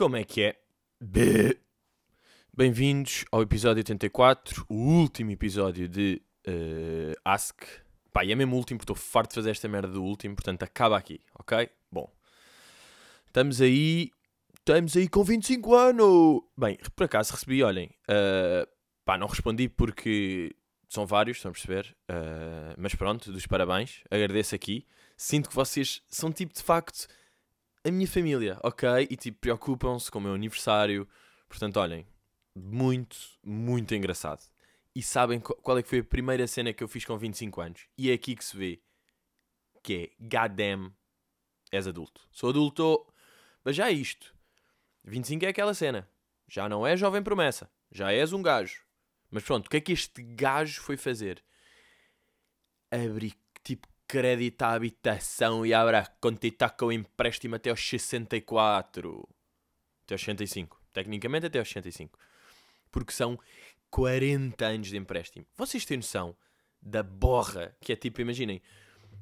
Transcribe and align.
Como 0.00 0.16
é 0.16 0.24
que 0.24 0.42
é? 0.44 0.56
Bem-vindos 2.56 3.26
ao 3.30 3.42
episódio 3.42 3.80
84, 3.80 4.64
o 4.66 4.74
último 4.74 5.30
episódio 5.30 5.86
de 5.86 6.22
eh, 6.42 7.12
Ask. 7.22 7.64
Pá, 8.10 8.24
e 8.24 8.32
é 8.32 8.34
mesmo 8.34 8.54
o 8.54 8.58
último, 8.58 8.78
porque 8.78 8.90
estou 8.90 8.96
farto 8.96 9.32
de 9.32 9.34
fazer 9.34 9.50
esta 9.50 9.68
merda 9.68 9.88
do 9.88 10.02
último, 10.02 10.34
portanto 10.34 10.62
acaba 10.62 10.96
aqui, 10.96 11.20
ok? 11.38 11.68
Bom, 11.92 12.10
estamos 13.26 13.60
aí, 13.60 14.10
estamos 14.58 14.96
aí 14.96 15.06
com 15.06 15.22
25 15.22 15.74
anos! 15.74 16.40
Bem, 16.56 16.78
por 16.96 17.04
acaso 17.04 17.34
recebi, 17.34 17.62
olhem, 17.62 17.90
eh, 18.08 18.66
pá, 19.04 19.18
não 19.18 19.26
respondi 19.26 19.68
porque 19.68 20.56
são 20.88 21.04
vários, 21.04 21.36
estão 21.36 21.50
a 21.50 21.52
perceber? 21.52 21.94
Eh, 22.08 22.74
mas 22.78 22.94
pronto, 22.94 23.30
dos 23.30 23.46
parabéns, 23.46 24.02
agradeço 24.10 24.54
aqui. 24.54 24.86
Sinto 25.14 25.50
que 25.50 25.54
vocês 25.54 26.00
são 26.08 26.32
tipo, 26.32 26.54
de 26.54 26.62
facto, 26.62 27.06
a 27.84 27.90
minha 27.90 28.06
família, 28.06 28.58
ok? 28.62 28.88
E 29.10 29.16
tipo, 29.16 29.38
preocupam-se 29.40 30.10
com 30.10 30.18
o 30.18 30.22
meu 30.22 30.34
aniversário. 30.34 31.08
Portanto, 31.48 31.78
olhem, 31.78 32.06
muito, 32.54 33.16
muito 33.44 33.94
engraçado. 33.94 34.42
E 34.94 35.02
sabem 35.02 35.40
qu- 35.40 35.54
qual 35.62 35.78
é 35.78 35.82
que 35.82 35.88
foi 35.88 36.00
a 36.00 36.04
primeira 36.04 36.46
cena 36.46 36.72
que 36.72 36.82
eu 36.82 36.88
fiz 36.88 37.04
com 37.04 37.16
25 37.16 37.60
anos? 37.60 37.86
E 37.96 38.10
é 38.10 38.14
aqui 38.14 38.34
que 38.36 38.44
se 38.44 38.56
vê 38.56 38.82
que 39.82 40.12
é 40.20 40.24
goddamn 40.26 40.92
és 41.72 41.86
adulto. 41.86 42.26
Sou 42.30 42.50
adulto, 42.50 43.06
mas 43.64 43.76
já 43.76 43.88
é 43.88 43.92
isto. 43.92 44.34
25 45.04 45.44
é 45.44 45.48
aquela 45.48 45.72
cena. 45.74 46.08
Já 46.48 46.68
não 46.68 46.86
é 46.86 46.96
jovem 46.96 47.22
promessa. 47.22 47.70
Já 47.90 48.12
és 48.12 48.32
um 48.32 48.42
gajo. 48.42 48.82
Mas 49.30 49.44
pronto, 49.44 49.66
o 49.66 49.70
que 49.70 49.76
é 49.76 49.80
que 49.80 49.92
este 49.92 50.22
gajo 50.22 50.80
foi 50.82 50.96
fazer? 50.96 51.42
Abrir 52.90 53.34
crédito 54.10 54.60
à 54.62 54.72
habitação 54.72 55.64
e 55.64 55.72
abre 55.72 55.96
a 55.96 56.04
conta 56.20 56.44
e 56.44 56.50
taca 56.50 56.84
o 56.84 56.90
empréstimo 56.90 57.54
até 57.54 57.70
aos 57.70 57.80
64. 57.88 59.28
Até 60.04 60.14
aos 60.14 60.20
65. 60.20 60.82
Tecnicamente 60.92 61.46
até 61.46 61.60
aos 61.60 61.68
65. 61.68 62.18
Porque 62.90 63.12
são 63.12 63.38
40 63.88 64.66
anos 64.66 64.88
de 64.88 64.96
empréstimo. 64.96 65.46
Vocês 65.56 65.84
têm 65.84 65.98
noção 65.98 66.34
da 66.82 67.04
borra 67.04 67.76
que 67.80 67.92
é 67.92 67.96
tipo, 67.96 68.20
imaginem, 68.20 68.60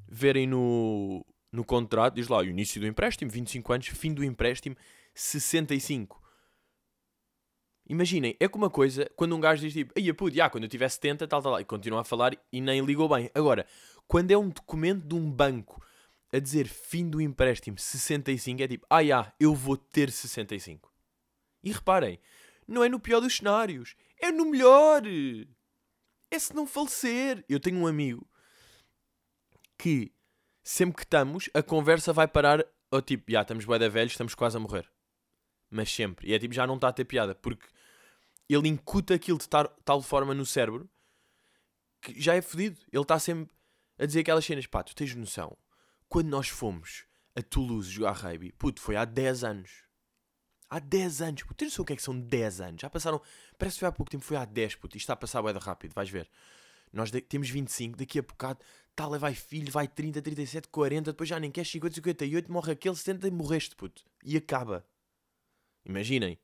verem 0.08 0.46
no, 0.46 1.22
no 1.52 1.66
contrato, 1.66 2.14
diz 2.14 2.28
lá, 2.28 2.38
o 2.38 2.44
início 2.44 2.80
do 2.80 2.86
empréstimo, 2.86 3.30
25 3.30 3.72
anos, 3.74 3.88
fim 3.88 4.14
do 4.14 4.24
empréstimo, 4.24 4.74
65. 5.12 6.17
Imaginem, 7.88 8.36
é 8.38 8.46
como 8.46 8.64
uma 8.64 8.70
coisa 8.70 9.10
quando 9.16 9.34
um 9.34 9.40
gajo 9.40 9.62
diz 9.62 9.72
tipo, 9.72 9.94
ai 9.96 10.12
puto, 10.12 10.36
já, 10.36 10.50
quando 10.50 10.64
eu 10.64 10.68
tiver 10.68 10.88
70, 10.88 11.26
tal, 11.26 11.42
tal, 11.42 11.52
tal, 11.52 11.60
e 11.60 11.64
continua 11.64 12.02
a 12.02 12.04
falar 12.04 12.36
e 12.52 12.60
nem 12.60 12.84
ligou 12.84 13.08
bem. 13.08 13.30
Agora, 13.34 13.66
quando 14.06 14.30
é 14.30 14.36
um 14.36 14.50
documento 14.50 15.06
de 15.06 15.14
um 15.14 15.30
banco 15.30 15.82
a 16.32 16.38
dizer 16.38 16.66
fim 16.66 17.08
do 17.08 17.20
empréstimo 17.20 17.78
65, 17.78 18.62
é 18.62 18.68
tipo, 18.68 18.86
ah, 18.90 19.02
já, 19.02 19.32
eu 19.40 19.54
vou 19.54 19.76
ter 19.76 20.10
65. 20.10 20.92
E 21.64 21.72
reparem, 21.72 22.20
não 22.66 22.84
é 22.84 22.88
no 22.88 23.00
pior 23.00 23.20
dos 23.20 23.36
cenários, 23.36 23.96
é 24.20 24.30
no 24.30 24.44
melhor. 24.44 25.02
É 26.30 26.38
se 26.38 26.54
não 26.54 26.66
falecer. 26.66 27.42
Eu 27.48 27.58
tenho 27.58 27.78
um 27.78 27.86
amigo 27.86 28.28
que 29.78 30.12
sempre 30.62 30.96
que 30.96 31.04
estamos, 31.04 31.48
a 31.54 31.62
conversa 31.62 32.12
vai 32.12 32.28
parar 32.28 32.62
ao 32.90 33.00
tipo, 33.00 33.30
já, 33.32 33.40
estamos 33.40 33.64
bué 33.64 33.78
da 33.78 33.88
velhos, 33.88 34.12
estamos 34.12 34.34
quase 34.34 34.58
a 34.58 34.60
morrer. 34.60 34.90
Mas 35.70 35.90
sempre. 35.90 36.28
E 36.28 36.34
é 36.34 36.38
tipo, 36.38 36.52
já 36.54 36.66
não 36.66 36.74
está 36.74 36.88
a 36.88 36.92
ter 36.92 37.04
piada, 37.04 37.34
porque 37.34 37.66
ele 38.54 38.68
incuta 38.68 39.14
aquilo 39.14 39.38
de 39.38 39.48
tar- 39.48 39.68
tal 39.84 40.00
forma 40.02 40.34
no 40.34 40.46
cérebro 40.46 40.88
que 42.00 42.20
já 42.20 42.34
é 42.34 42.40
fodido. 42.42 42.80
Ele 42.92 43.02
está 43.02 43.18
sempre 43.18 43.54
a 43.98 44.06
dizer 44.06 44.20
aquelas 44.20 44.44
cenas, 44.44 44.66
pá, 44.66 44.82
tu 44.82 44.94
tens 44.94 45.14
noção, 45.14 45.56
quando 46.08 46.28
nós 46.28 46.48
fomos 46.48 47.04
a 47.34 47.42
Toulouse 47.42 47.90
jogar 47.90 48.12
rugby, 48.12 48.52
puto, 48.52 48.80
foi 48.80 48.96
há 48.96 49.04
10 49.04 49.44
anos. 49.44 49.82
Há 50.70 50.78
10 50.78 51.22
anos, 51.22 51.42
puto, 51.42 51.54
tens 51.54 51.68
noção 51.72 51.82
o 51.82 51.86
que 51.86 51.92
é 51.94 51.96
que 51.96 52.02
são 52.02 52.18
10 52.18 52.60
anos? 52.60 52.80
Já 52.80 52.90
passaram, 52.90 53.20
parece 53.56 53.76
que 53.76 53.80
foi 53.80 53.88
há 53.88 53.92
pouco 53.92 54.10
tempo, 54.10 54.24
foi 54.24 54.36
há 54.36 54.44
10, 54.44 54.74
puto, 54.76 54.96
isto 54.96 55.04
está 55.04 55.14
a 55.14 55.16
passar 55.16 55.40
bué 55.42 55.52
da 55.52 55.58
rápido, 55.60 55.94
vais 55.94 56.10
ver. 56.10 56.28
Nós 56.92 57.10
de- 57.10 57.20
temos 57.20 57.48
25, 57.50 57.96
daqui 57.98 58.18
a 58.18 58.22
bocado, 58.22 58.60
tal, 58.94 59.18
vai 59.18 59.34
filho, 59.34 59.70
vai 59.72 59.88
30, 59.88 60.20
37, 60.22 60.68
40, 60.68 61.12
depois 61.12 61.28
já 61.28 61.38
nem 61.40 61.50
quer 61.50 61.64
50, 61.64 61.94
58, 61.94 62.50
morre 62.52 62.72
aquele, 62.72 62.96
70 62.96 63.28
e 63.28 63.30
morreste, 63.30 63.74
puto. 63.76 64.04
E 64.24 64.36
acaba. 64.36 64.86
Imaginem. 65.84 66.38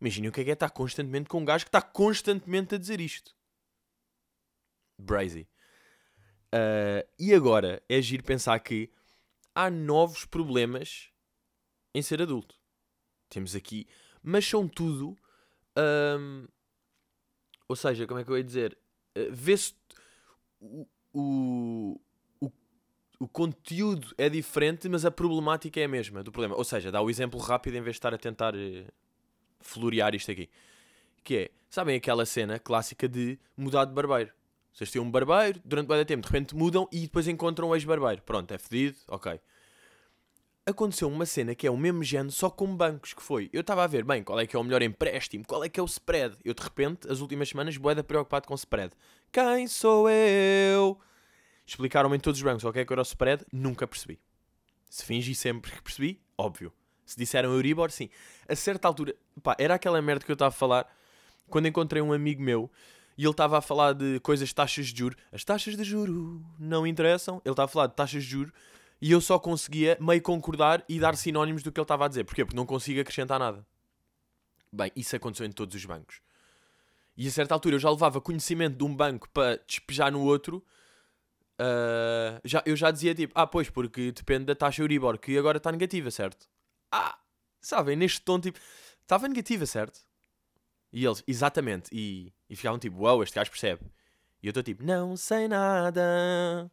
Imaginem 0.00 0.28
o 0.28 0.32
que 0.32 0.40
é 0.40 0.44
que 0.44 0.50
é 0.50 0.52
estar 0.52 0.70
constantemente 0.70 1.28
com 1.28 1.40
um 1.40 1.44
gajo 1.44 1.64
que 1.64 1.68
está 1.68 1.82
constantemente 1.82 2.74
a 2.74 2.78
dizer 2.78 3.00
isto. 3.00 3.36
Brazy. 4.98 5.48
Ah, 6.52 7.06
e 7.18 7.34
agora 7.34 7.82
é 7.88 8.00
giro 8.00 8.24
pensar 8.24 8.58
que 8.60 8.90
há 9.54 9.70
novos 9.70 10.24
problemas 10.24 11.10
em 11.94 12.02
ser 12.02 12.22
adulto. 12.22 12.56
Temos 13.28 13.54
aqui, 13.54 13.86
mas 14.22 14.46
são 14.46 14.68
tudo. 14.68 15.16
ou 17.68 17.76
seja, 17.76 18.06
como 18.06 18.20
é 18.20 18.24
que 18.24 18.30
eu 18.30 18.36
ia 18.38 18.44
dizer? 18.44 18.78
Ah, 19.16 19.20
Vê-se 19.30 19.74
o, 20.60 20.86
o, 21.12 22.00
o, 22.40 22.52
o 23.20 23.28
conteúdo 23.28 24.14
é 24.16 24.28
diferente, 24.28 24.88
mas 24.88 25.04
a 25.04 25.10
problemática 25.10 25.80
é 25.80 25.84
a 25.84 25.88
mesma 25.88 26.22
do 26.22 26.32
problema. 26.32 26.56
Ou 26.56 26.64
seja, 26.64 26.90
dá 26.90 27.00
o 27.00 27.10
exemplo 27.10 27.38
rápido 27.40 27.76
em 27.76 27.82
vez 27.82 27.94
de 27.94 27.98
estar 27.98 28.14
a 28.14 28.18
tentar 28.18 28.54
eh, 28.54 28.86
florear 29.60 30.14
isto 30.14 30.30
aqui. 30.30 30.48
Que 31.22 31.36
é, 31.36 31.50
sabem 31.68 31.96
aquela 31.96 32.24
cena 32.24 32.58
clássica 32.58 33.08
de 33.08 33.38
mudar 33.56 33.84
de 33.84 33.92
barbeiro? 33.92 34.32
Vocês 34.72 34.90
têm 34.90 35.02
um 35.02 35.10
barbeiro, 35.10 35.60
durante 35.64 35.88
muito 35.88 36.06
tempo, 36.06 36.22
de 36.22 36.32
repente 36.32 36.54
mudam 36.54 36.88
e 36.92 37.00
depois 37.00 37.26
encontram 37.26 37.70
um 37.70 37.74
ex-barbeiro. 37.74 38.22
Pronto, 38.22 38.52
é 38.52 38.58
fedido, 38.58 38.96
ok. 39.08 39.40
Aconteceu 40.64 41.08
uma 41.08 41.24
cena 41.24 41.54
que 41.54 41.66
é 41.66 41.70
o 41.70 41.76
mesmo 41.76 42.04
género, 42.04 42.30
só 42.30 42.50
com 42.50 42.76
bancos, 42.76 43.14
que 43.14 43.22
foi... 43.22 43.48
Eu 43.52 43.62
estava 43.62 43.82
a 43.82 43.86
ver, 43.86 44.04
bem, 44.04 44.22
qual 44.22 44.38
é 44.38 44.46
que 44.46 44.54
é 44.54 44.58
o 44.58 44.62
melhor 44.62 44.82
empréstimo, 44.82 45.44
qual 45.46 45.64
é 45.64 45.68
que 45.68 45.80
é 45.80 45.82
o 45.82 45.86
spread. 45.86 46.36
Eu, 46.44 46.54
de 46.54 46.62
repente, 46.62 47.10
as 47.10 47.20
últimas 47.20 47.48
semanas, 47.48 47.76
boeda 47.76 48.04
preocupado 48.04 48.46
com 48.46 48.54
spread. 48.54 48.92
Quem 49.32 49.66
sou 49.66 50.08
eu? 50.10 51.00
Explicaram-me 51.66 52.16
em 52.16 52.20
todos 52.20 52.38
os 52.38 52.44
bancos 52.44 52.70
que 52.70 52.78
é 52.78 52.84
que 52.84 52.92
era 52.92 53.00
o 53.00 53.02
spread, 53.02 53.44
nunca 53.52 53.86
percebi. 53.86 54.20
Se 54.88 55.04
fingi 55.04 55.34
sempre 55.34 55.72
que 55.72 55.82
percebi, 55.82 56.20
óbvio. 56.36 56.72
Se 57.08 57.16
disseram 57.16 57.54
Euribor, 57.54 57.90
sim. 57.90 58.10
A 58.46 58.54
certa 58.54 58.86
altura, 58.86 59.14
pá, 59.42 59.56
era 59.58 59.76
aquela 59.76 60.00
merda 60.02 60.26
que 60.26 60.30
eu 60.30 60.34
estava 60.34 60.50
a 60.50 60.52
falar 60.52 60.86
quando 61.48 61.66
encontrei 61.66 62.02
um 62.02 62.12
amigo 62.12 62.42
meu 62.42 62.70
e 63.16 63.22
ele 63.22 63.30
estava 63.30 63.56
a 63.56 63.60
falar 63.62 63.94
de 63.94 64.20
coisas, 64.20 64.52
taxas 64.52 64.88
de 64.88 64.98
juro. 64.98 65.16
As 65.32 65.42
taxas 65.42 65.74
de 65.74 65.82
juro 65.84 66.44
não 66.58 66.86
interessam. 66.86 67.40
Ele 67.46 67.52
estava 67.54 67.64
a 67.64 67.68
falar 67.68 67.86
de 67.86 67.94
taxas 67.94 68.22
de 68.22 68.28
juro 68.28 68.52
e 69.00 69.10
eu 69.10 69.22
só 69.22 69.38
conseguia 69.38 69.96
meio 69.98 70.20
concordar 70.20 70.84
e 70.86 71.00
dar 71.00 71.16
sinónimos 71.16 71.62
do 71.62 71.72
que 71.72 71.80
ele 71.80 71.84
estava 71.84 72.04
a 72.04 72.08
dizer. 72.08 72.24
Porquê? 72.24 72.44
Porque 72.44 72.56
não 72.56 72.66
consigo 72.66 73.00
acrescentar 73.00 73.38
nada. 73.38 73.66
Bem, 74.70 74.92
isso 74.94 75.16
aconteceu 75.16 75.46
em 75.46 75.50
todos 75.50 75.74
os 75.74 75.84
bancos. 75.86 76.20
E 77.16 77.26
a 77.26 77.30
certa 77.30 77.54
altura 77.54 77.76
eu 77.76 77.80
já 77.80 77.90
levava 77.90 78.20
conhecimento 78.20 78.76
de 78.76 78.84
um 78.84 78.94
banco 78.94 79.30
para 79.30 79.56
despejar 79.66 80.12
no 80.12 80.22
outro. 80.22 80.62
ah, 81.58 82.38
já, 82.44 82.62
eu 82.66 82.76
já 82.76 82.90
dizia 82.90 83.14
tipo, 83.14 83.32
ah, 83.34 83.46
pois, 83.46 83.70
porque 83.70 84.12
depende 84.12 84.44
da 84.44 84.54
taxa 84.54 84.82
Euribor, 84.82 85.18
que 85.18 85.38
agora 85.38 85.56
está 85.56 85.72
negativa, 85.72 86.10
certo? 86.10 86.46
Ah, 86.90 87.18
sabem, 87.60 87.96
neste 87.96 88.20
tom, 88.22 88.40
tipo, 88.40 88.58
estava 89.02 89.28
negativa, 89.28 89.66
certo? 89.66 90.00
E 90.92 91.04
eles, 91.04 91.22
exatamente, 91.26 91.90
e, 91.92 92.32
e 92.48 92.56
ficavam 92.56 92.78
tipo, 92.78 92.98
uau, 93.02 93.22
este 93.22 93.34
gajo 93.34 93.50
percebe. 93.50 93.82
E 94.42 94.46
eu 94.46 94.50
estou 94.50 94.62
tipo, 94.62 94.84
não 94.84 95.16
sei 95.16 95.48
nada. 95.48 96.70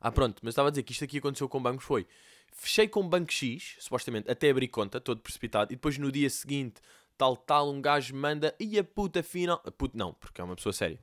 Ah, 0.00 0.12
pronto, 0.12 0.40
mas 0.42 0.52
estava 0.52 0.68
a 0.68 0.70
dizer 0.70 0.82
que 0.82 0.92
isto 0.92 1.04
aqui 1.04 1.18
aconteceu 1.18 1.48
com 1.48 1.60
bancos 1.62 1.84
foi. 1.84 2.06
Fechei 2.52 2.88
com 2.88 3.00
o 3.00 3.08
banco 3.08 3.32
X, 3.32 3.76
supostamente, 3.80 4.30
até 4.30 4.50
abrir 4.50 4.68
conta, 4.68 5.00
todo 5.00 5.20
precipitado, 5.20 5.72
e 5.72 5.76
depois 5.76 5.98
no 5.98 6.12
dia 6.12 6.30
seguinte, 6.30 6.80
tal, 7.16 7.36
tal, 7.36 7.70
um 7.70 7.80
gajo 7.80 8.14
manda, 8.14 8.54
e 8.60 8.78
a 8.78 8.84
puta 8.84 9.22
final. 9.22 9.60
A 9.64 9.70
puta 9.70 9.96
não, 9.96 10.14
porque 10.14 10.40
é 10.40 10.44
uma 10.44 10.56
pessoa 10.56 10.72
séria. 10.72 10.98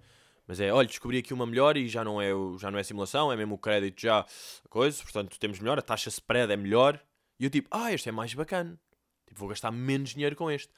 Mas 0.48 0.60
é, 0.60 0.72
olha, 0.74 0.88
descobri 0.88 1.18
aqui 1.18 1.34
uma 1.34 1.46
melhor 1.46 1.78
e 1.78 1.88
já 1.88 2.04
não 2.04 2.22
é, 2.22 2.34
o- 2.34 2.58
já 2.58 2.70
não 2.70 2.78
é 2.80 2.84
simulação, 2.84 3.32
é 3.32 3.36
mesmo 3.36 3.56
o 3.56 3.58
crédito 3.58 4.02
já, 4.02 4.26
coisa, 4.70 5.02
portanto 5.04 5.40
temos 5.40 5.60
melhor, 5.60 5.80
a 5.80 5.82
taxa 5.82 6.10
spread 6.10 6.52
é 6.52 6.58
melhor. 6.58 7.00
E 7.40 7.46
eu 7.46 7.50
tipo, 7.50 7.68
ah, 7.72 7.92
este 7.92 8.10
é 8.10 8.12
mais 8.12 8.34
bacana. 8.34 8.80
Tipo, 9.28 9.40
vou 9.40 9.50
gastar 9.50 9.72
menos 9.72 10.12
dinheiro 10.12 10.36
com 10.36 10.50
este. 10.50 10.72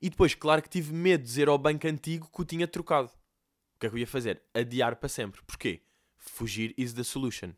E 0.00 0.10
depois, 0.10 0.34
claro 0.34 0.62
que 0.62 0.68
tive 0.68 0.92
medo 0.92 1.22
de 1.22 1.28
dizer 1.28 1.48
ao 1.48 1.58
banco 1.58 1.86
antigo 1.86 2.28
que 2.32 2.40
o 2.40 2.44
tinha 2.44 2.66
trocado. 2.66 3.08
O 3.08 3.80
que 3.80 3.86
é 3.86 3.88
que 3.88 3.94
eu 3.96 4.00
ia 4.00 4.06
fazer? 4.06 4.42
Adiar 4.54 4.96
para 4.96 5.08
sempre. 5.08 5.40
Porquê? 5.46 5.82
Fugir 6.18 6.74
is 6.76 6.92
the 6.92 7.02
solution. 7.02 7.52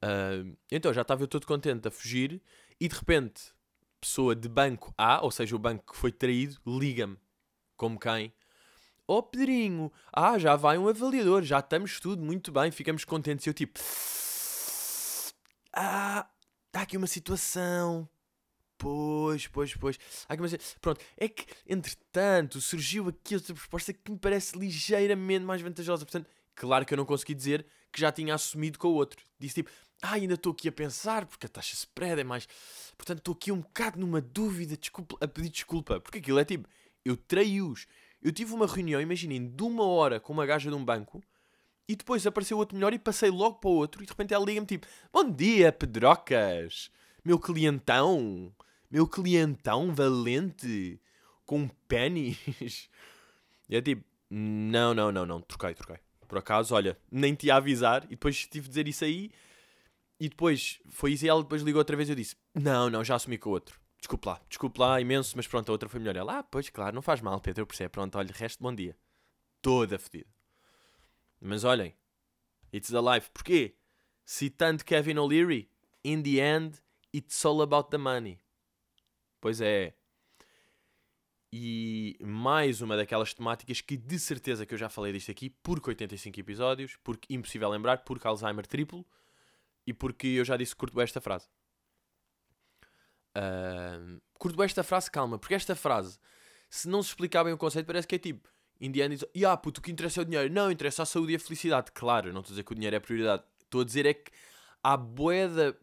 Ah, 0.00 0.44
então, 0.70 0.92
já 0.92 1.02
estava 1.02 1.22
eu 1.22 1.28
todo 1.28 1.46
contente 1.46 1.88
a 1.88 1.90
fugir 1.90 2.42
e 2.80 2.88
de 2.88 2.94
repente, 2.94 3.52
pessoa 4.00 4.34
de 4.36 4.48
banco 4.48 4.94
A, 4.96 5.24
ou 5.24 5.30
seja, 5.30 5.56
o 5.56 5.58
banco 5.58 5.92
que 5.92 5.98
foi 5.98 6.12
traído, 6.12 6.58
liga-me. 6.66 7.18
Como 7.76 7.98
quem? 7.98 8.32
Oh 9.08 9.22
Pedrinho, 9.22 9.92
ah, 10.12 10.38
já 10.38 10.56
vai 10.56 10.76
um 10.78 10.88
avaliador, 10.88 11.42
já 11.42 11.60
estamos 11.60 12.00
tudo 12.00 12.22
muito 12.22 12.50
bem, 12.50 12.70
ficamos 12.72 13.04
contentes. 13.04 13.46
E 13.46 13.50
eu 13.50 13.54
tipo, 13.54 13.78
ah, 15.72 16.28
está 16.76 16.82
aqui 16.82 16.96
uma 16.98 17.06
situação. 17.06 18.06
Pois, 18.76 19.46
pois, 19.46 19.74
pois. 19.74 19.98
Há 20.28 20.34
aqui 20.34 20.42
uma 20.42 20.50
Pronto, 20.78 21.00
é 21.16 21.26
que, 21.26 21.46
entretanto, 21.66 22.60
surgiu 22.60 23.08
aqui 23.08 23.34
outra 23.34 23.54
proposta 23.54 23.94
que 23.94 24.10
me 24.10 24.18
parece 24.18 24.58
ligeiramente 24.58 25.42
mais 25.42 25.62
vantajosa. 25.62 26.04
Portanto, 26.04 26.28
claro 26.54 26.84
que 26.84 26.92
eu 26.92 26.98
não 26.98 27.06
consegui 27.06 27.34
dizer 27.34 27.64
que 27.90 27.98
já 27.98 28.12
tinha 28.12 28.34
assumido 28.34 28.78
com 28.78 28.88
o 28.88 28.94
outro. 28.94 29.18
Disse 29.38 29.54
tipo, 29.54 29.70
Ah, 30.02 30.12
ainda 30.12 30.34
estou 30.34 30.52
aqui 30.52 30.68
a 30.68 30.72
pensar, 30.72 31.24
porque 31.24 31.46
a 31.46 31.48
taxa 31.48 31.74
spread 31.74 32.20
é 32.20 32.24
mais. 32.24 32.46
Portanto, 32.98 33.20
estou 33.20 33.32
aqui 33.32 33.50
um 33.50 33.60
bocado 33.60 33.98
numa 33.98 34.20
dúvida, 34.20 34.76
desculpa, 34.76 35.16
a 35.18 35.26
pedir 35.26 35.48
desculpa. 35.48 35.98
Porque 35.98 36.18
aquilo 36.18 36.38
é 36.38 36.44
tipo, 36.44 36.68
eu 37.02 37.16
traí-os. 37.16 37.86
Eu 38.20 38.32
tive 38.32 38.52
uma 38.52 38.66
reunião, 38.66 39.00
imaginem, 39.00 39.48
de 39.48 39.62
uma 39.62 39.86
hora 39.86 40.20
com 40.20 40.34
uma 40.34 40.44
gaja 40.44 40.68
de 40.68 40.76
um 40.76 40.84
banco 40.84 41.22
e 41.88 41.94
depois 41.94 42.26
apareceu 42.26 42.58
outro 42.58 42.76
melhor 42.76 42.92
e 42.92 42.98
passei 42.98 43.30
logo 43.30 43.56
para 43.56 43.70
o 43.70 43.74
outro 43.74 44.02
e 44.02 44.06
de 44.06 44.12
repente 44.12 44.34
ela 44.34 44.44
liga-me 44.44 44.66
tipo: 44.66 44.86
Bom 45.12 45.30
dia, 45.30 45.72
Pedrocas, 45.72 46.90
meu 47.24 47.38
clientão, 47.38 48.54
meu 48.90 49.06
clientão 49.06 49.94
valente, 49.94 51.00
com 51.44 51.68
pênis. 51.88 52.88
E 53.68 53.74
é 53.74 53.82
tipo: 53.82 54.04
Não, 54.30 54.94
não, 54.94 55.10
não, 55.10 55.26
não, 55.26 55.40
troquei, 55.40 55.74
troquei. 55.74 55.98
Por 56.28 56.38
acaso, 56.38 56.74
olha, 56.74 56.96
nem 57.10 57.34
te 57.34 57.46
ia 57.46 57.56
avisar 57.56 58.04
e 58.04 58.10
depois 58.10 58.46
tive 58.46 58.62
de 58.62 58.68
dizer 58.68 58.88
isso 58.88 59.04
aí 59.04 59.30
e 60.18 60.28
depois 60.28 60.80
foi 60.88 61.12
isso 61.12 61.24
e 61.24 61.28
ela 61.28 61.42
depois 61.42 61.62
ligou 61.62 61.78
outra 61.78 61.96
vez 61.96 62.08
e 62.08 62.12
eu 62.12 62.16
disse: 62.16 62.36
Não, 62.54 62.90
não, 62.90 63.04
já 63.04 63.16
assumi 63.16 63.38
com 63.38 63.50
o 63.50 63.52
outro. 63.52 63.80
Desculpe 63.98 64.28
lá, 64.28 64.40
desculpe 64.48 64.80
lá 64.80 65.00
imenso, 65.00 65.32
mas 65.36 65.46
pronto, 65.46 65.68
a 65.68 65.72
outra 65.72 65.88
foi 65.88 65.98
melhor. 65.98 66.16
Ela, 66.16 66.38
ah, 66.38 66.42
pois 66.42 66.68
claro, 66.68 66.94
não 66.94 67.02
faz 67.02 67.20
mal, 67.20 67.40
Pedro, 67.40 67.62
eu 67.62 67.66
percebo. 67.66 67.90
Pronto, 67.90 68.16
olha, 68.18 68.30
resto 68.32 68.62
bom 68.62 68.74
dia. 68.74 68.96
Toda 69.60 69.98
fedida. 69.98 70.35
Mas 71.40 71.64
olhem, 71.64 71.94
it's 72.72 72.90
life. 72.90 73.30
Porquê? 73.30 73.76
Citando 74.24 74.84
Kevin 74.84 75.18
O'Leary, 75.18 75.70
in 76.04 76.22
the 76.22 76.40
end, 76.40 76.80
it's 77.14 77.44
all 77.44 77.62
about 77.62 77.90
the 77.90 77.98
money. 77.98 78.38
Pois 79.40 79.60
é. 79.60 79.94
E 81.52 82.16
mais 82.20 82.80
uma 82.80 82.96
daquelas 82.96 83.32
temáticas 83.32 83.80
que 83.80 83.96
de 83.96 84.18
certeza 84.18 84.66
que 84.66 84.74
eu 84.74 84.78
já 84.78 84.88
falei 84.88 85.12
disto 85.12 85.30
aqui, 85.30 85.50
porque 85.50 85.90
85 85.90 86.40
episódios, 86.40 86.96
porque 87.04 87.32
impossível 87.32 87.70
lembrar, 87.70 87.98
porque 87.98 88.26
Alzheimer 88.26 88.66
triplo 88.66 89.06
e 89.86 89.92
porque 89.92 90.26
eu 90.26 90.44
já 90.44 90.56
disse 90.56 90.74
que 90.74 90.80
curto 90.80 91.00
esta 91.00 91.20
frase. 91.20 91.48
Uh, 93.36 94.20
curto 94.38 94.62
esta 94.62 94.82
frase, 94.82 95.10
calma, 95.10 95.38
porque 95.38 95.54
esta 95.54 95.76
frase, 95.76 96.18
se 96.68 96.88
não 96.88 97.02
se 97.02 97.10
explicar 97.10 97.44
bem 97.44 97.52
o 97.52 97.58
conceito, 97.58 97.86
parece 97.86 98.06
que 98.06 98.16
é 98.16 98.18
tipo 98.18 98.48
Indiana 98.80 99.14
diz, 99.14 99.24
ah, 99.44 99.56
puto, 99.56 99.80
o 99.80 99.82
que 99.82 99.90
interessa 99.90 100.20
é 100.20 100.22
o 100.22 100.24
dinheiro. 100.24 100.52
Não, 100.52 100.70
interessa 100.70 101.02
a 101.02 101.06
saúde 101.06 101.32
e 101.32 101.36
a 101.36 101.38
felicidade. 101.38 101.90
Claro, 101.92 102.32
não 102.32 102.40
estou 102.40 102.52
a 102.52 102.54
dizer 102.54 102.64
que 102.64 102.72
o 102.72 102.74
dinheiro 102.74 102.94
é 102.94 102.98
a 102.98 103.00
prioridade. 103.00 103.42
Estou 103.64 103.80
a 103.80 103.84
dizer 103.84 104.06
é 104.06 104.14
que 104.14 104.30
há 104.82 104.96
boeda 104.96 105.76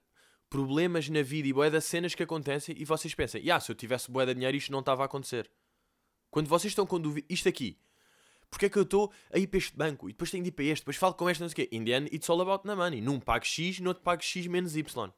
problemas 0.50 1.10
na 1.10 1.24
vida 1.24 1.48
e 1.48 1.54
boeda 1.54 1.82
cenas 1.82 2.14
que 2.14 2.22
acontecem 2.22 2.76
e 2.78 2.86
vocês 2.86 3.16
pensam, 3.16 3.42
ah, 3.52 3.60
se 3.60 3.72
eu 3.72 3.76
tivesse 3.76 4.12
boeda 4.12 4.36
dinheiro 4.36 4.56
isto 4.56 4.72
não 4.72 4.82
estava 4.82 5.02
a 5.02 5.06
acontecer. 5.06 5.50
Quando 6.30 6.48
vocês 6.48 6.72
estão 6.72 6.86
com 6.86 7.00
dúvida, 7.00 7.26
isto 7.30 7.50
aqui, 7.50 7.80
porque 8.52 8.68
é 8.68 8.70
que 8.70 8.78
eu 8.78 8.84
estou 8.84 9.12
a 9.34 9.40
ir 9.40 9.48
para 9.48 9.58
este 9.58 9.76
banco 9.76 10.08
e 10.08 10.14
depois 10.14 10.30
tenho 10.30 10.44
de 10.44 10.50
ir 10.50 10.52
para 10.52 10.66
este, 10.66 10.82
depois 10.84 10.96
falo 10.96 11.16
com 11.16 11.28
este, 11.28 11.42
não 11.42 11.50
sei 11.50 11.66
o 11.66 11.68
quê. 11.68 11.76
Indiana, 11.76 12.08
it's 12.14 12.30
all 12.30 12.40
about 12.40 12.64
the 12.64 12.76
money. 12.76 13.02
Num 13.02 13.20
pago 13.20 13.44
X, 13.44 13.80
no 13.80 13.90
outro 13.90 14.04
pago 14.04 14.22
X 14.22 14.46
menos 14.46 14.76
Y. 14.76 15.12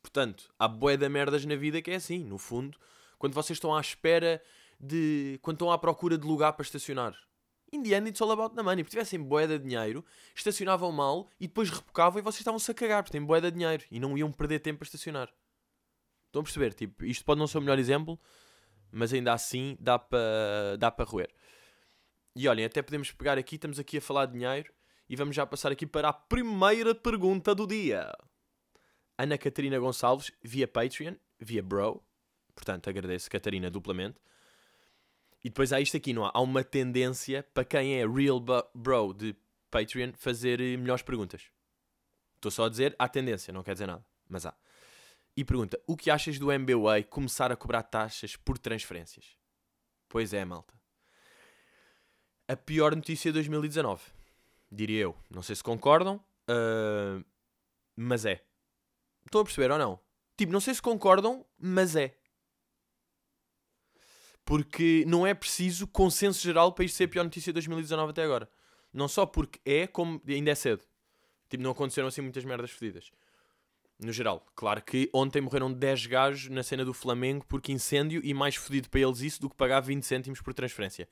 Portanto, 0.00 0.48
há 0.56 0.68
boeda 0.68 1.08
merdas 1.08 1.44
na 1.44 1.56
vida 1.56 1.82
que 1.82 1.90
é 1.90 1.96
assim, 1.96 2.22
no 2.22 2.38
fundo, 2.38 2.78
quando 3.18 3.34
vocês 3.34 3.56
estão 3.56 3.74
à 3.74 3.80
espera 3.80 4.40
de. 4.78 5.38
quando 5.42 5.56
estão 5.56 5.70
à 5.70 5.78
procura 5.78 6.16
de 6.16 6.26
lugar 6.26 6.52
para 6.52 6.62
estacionar. 6.62 7.16
In 7.72 7.82
the 7.82 7.94
end, 7.94 8.08
it's 8.08 8.20
all 8.20 8.30
about 8.30 8.54
the 8.54 8.62
money. 8.62 8.82
Porque 8.82 8.96
tivessem 8.96 9.20
boeda 9.22 9.58
de 9.58 9.68
dinheiro, 9.68 10.04
estacionavam 10.34 10.90
mal 10.90 11.28
e 11.38 11.46
depois 11.46 11.68
repocavam 11.68 12.18
e 12.18 12.22
vocês 12.22 12.40
estavam-se 12.40 12.70
a 12.70 12.74
cagar, 12.74 13.02
porque 13.02 13.12
têm 13.12 13.24
boeda 13.24 13.50
de 13.50 13.58
dinheiro 13.58 13.84
e 13.90 14.00
não 14.00 14.16
iam 14.16 14.32
perder 14.32 14.60
tempo 14.60 14.78
para 14.78 14.86
estacionar. 14.86 15.28
Estão 16.26 16.40
a 16.40 16.42
perceber? 16.42 16.74
Tipo, 16.74 17.04
isto 17.04 17.24
pode 17.24 17.38
não 17.38 17.46
ser 17.46 17.58
o 17.58 17.60
melhor 17.60 17.78
exemplo, 17.78 18.18
mas 18.90 19.12
ainda 19.12 19.32
assim 19.32 19.76
dá 19.80 19.98
para 19.98 20.76
dá 20.78 20.90
para 20.90 21.04
roer. 21.04 21.28
E 22.34 22.46
olhem, 22.48 22.64
até 22.64 22.82
podemos 22.82 23.10
pegar 23.10 23.36
aqui, 23.36 23.56
estamos 23.56 23.78
aqui 23.78 23.98
a 23.98 24.00
falar 24.00 24.26
de 24.26 24.32
dinheiro 24.32 24.72
e 25.08 25.16
vamos 25.16 25.34
já 25.34 25.44
passar 25.46 25.72
aqui 25.72 25.86
para 25.86 26.08
a 26.08 26.12
primeira 26.12 26.94
pergunta 26.94 27.54
do 27.54 27.66
dia. 27.66 28.10
Ana 29.16 29.36
Catarina 29.36 29.78
Gonçalves, 29.78 30.30
via 30.42 30.68
Patreon, 30.68 31.14
via 31.40 31.62
Bro, 31.62 32.02
portanto 32.54 32.88
agradeço 32.88 33.30
Catarina 33.30 33.70
duplamente. 33.70 34.20
E 35.48 35.50
depois 35.50 35.72
há 35.72 35.80
isto 35.80 35.96
aqui, 35.96 36.12
não 36.12 36.26
há? 36.26 36.30
Há 36.34 36.42
uma 36.42 36.62
tendência 36.62 37.42
para 37.54 37.64
quem 37.64 37.94
é 37.98 38.06
real 38.06 38.38
bro 38.74 39.14
de 39.14 39.34
Patreon 39.70 40.12
fazer 40.14 40.60
eh, 40.60 40.76
melhores 40.76 41.02
perguntas. 41.02 41.50
Estou 42.34 42.50
só 42.50 42.66
a 42.66 42.68
dizer, 42.68 42.94
há 42.98 43.08
tendência, 43.08 43.50
não 43.50 43.62
quer 43.62 43.72
dizer 43.72 43.86
nada, 43.86 44.04
mas 44.28 44.44
há. 44.44 44.54
E 45.34 45.42
pergunta: 45.46 45.80
o 45.86 45.96
que 45.96 46.10
achas 46.10 46.38
do 46.38 46.52
MBWay 46.52 47.02
começar 47.04 47.50
a 47.50 47.56
cobrar 47.56 47.82
taxas 47.82 48.36
por 48.36 48.58
transferências? 48.58 49.38
Pois 50.06 50.34
é, 50.34 50.44
malta. 50.44 50.74
A 52.46 52.54
pior 52.54 52.94
notícia 52.94 53.30
de 53.30 53.36
2019, 53.36 54.02
diria 54.70 55.00
eu. 55.00 55.16
Não 55.30 55.40
sei 55.40 55.56
se 55.56 55.62
concordam, 55.64 56.16
uh, 56.16 57.24
mas 57.96 58.26
é. 58.26 58.44
Estão 59.24 59.40
a 59.40 59.44
perceber 59.44 59.70
ou 59.70 59.78
não? 59.78 59.98
Tipo, 60.36 60.52
não 60.52 60.60
sei 60.60 60.74
se 60.74 60.82
concordam, 60.82 61.42
mas 61.58 61.96
é 61.96 62.17
porque 64.48 65.04
não 65.06 65.26
é 65.26 65.34
preciso 65.34 65.86
consenso 65.86 66.40
geral 66.40 66.72
para 66.72 66.82
isto 66.82 66.96
ser 66.96 67.04
a 67.04 67.08
pior 67.08 67.22
notícia 67.22 67.52
de 67.52 67.54
2019 67.56 68.12
até 68.12 68.22
agora. 68.22 68.48
Não 68.90 69.06
só 69.06 69.26
porque 69.26 69.60
é, 69.62 69.86
como 69.86 70.22
ainda 70.26 70.50
é 70.50 70.54
cedo. 70.54 70.82
Tipo, 71.50 71.62
não 71.62 71.72
aconteceram 71.72 72.08
assim 72.08 72.22
muitas 72.22 72.46
merdas 72.46 72.70
fedidas. 72.70 73.10
No 74.00 74.10
geral. 74.10 74.42
Claro 74.56 74.80
que 74.80 75.10
ontem 75.12 75.42
morreram 75.42 75.70
10 75.70 76.06
gajos 76.06 76.48
na 76.48 76.62
cena 76.62 76.82
do 76.82 76.94
Flamengo 76.94 77.44
porque 77.46 77.72
incêndio 77.72 78.22
e 78.24 78.32
mais 78.32 78.54
fodido 78.56 78.88
para 78.88 79.00
eles 79.00 79.20
isso 79.20 79.38
do 79.38 79.50
que 79.50 79.54
pagar 79.54 79.80
20 79.80 80.02
cêntimos 80.02 80.40
por 80.40 80.54
transferência. 80.54 81.06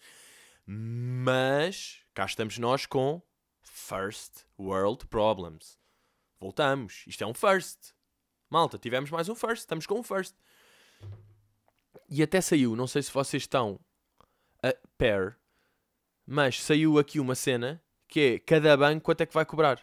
Mas 0.65 1.99
cá 2.15 2.25
estamos 2.25 2.57
nós 2.57 2.87
com 2.87 3.21
First 3.61 4.47
World 4.59 5.07
Problems. 5.09 5.79
Voltamos. 6.41 7.05
Isto 7.07 7.23
é 7.23 7.27
um 7.27 7.35
first. 7.35 7.93
Malta, 8.49 8.79
tivemos 8.79 9.11
mais 9.11 9.29
um 9.29 9.35
first. 9.35 9.59
Estamos 9.61 9.87
com 9.87 10.01
um 10.01 10.03
first. 10.03 10.35
E 12.09 12.23
até 12.23 12.41
saiu, 12.41 12.77
não 12.77 12.87
sei 12.87 13.03
se 13.03 13.13
vocês 13.13 13.43
estão 13.43 13.81
a 14.63 14.75
pair, 14.97 15.37
mas 16.27 16.63
saiu 16.63 16.99
aqui 16.99 17.19
uma 17.19 17.35
cena 17.35 17.83
que 18.09 18.21
é 18.21 18.39
cada 18.39 18.77
banco 18.77 19.03
quanto 19.03 19.23
é 19.23 19.27
que 19.27 19.35
vai 19.35 19.45
cobrar. 19.45 19.81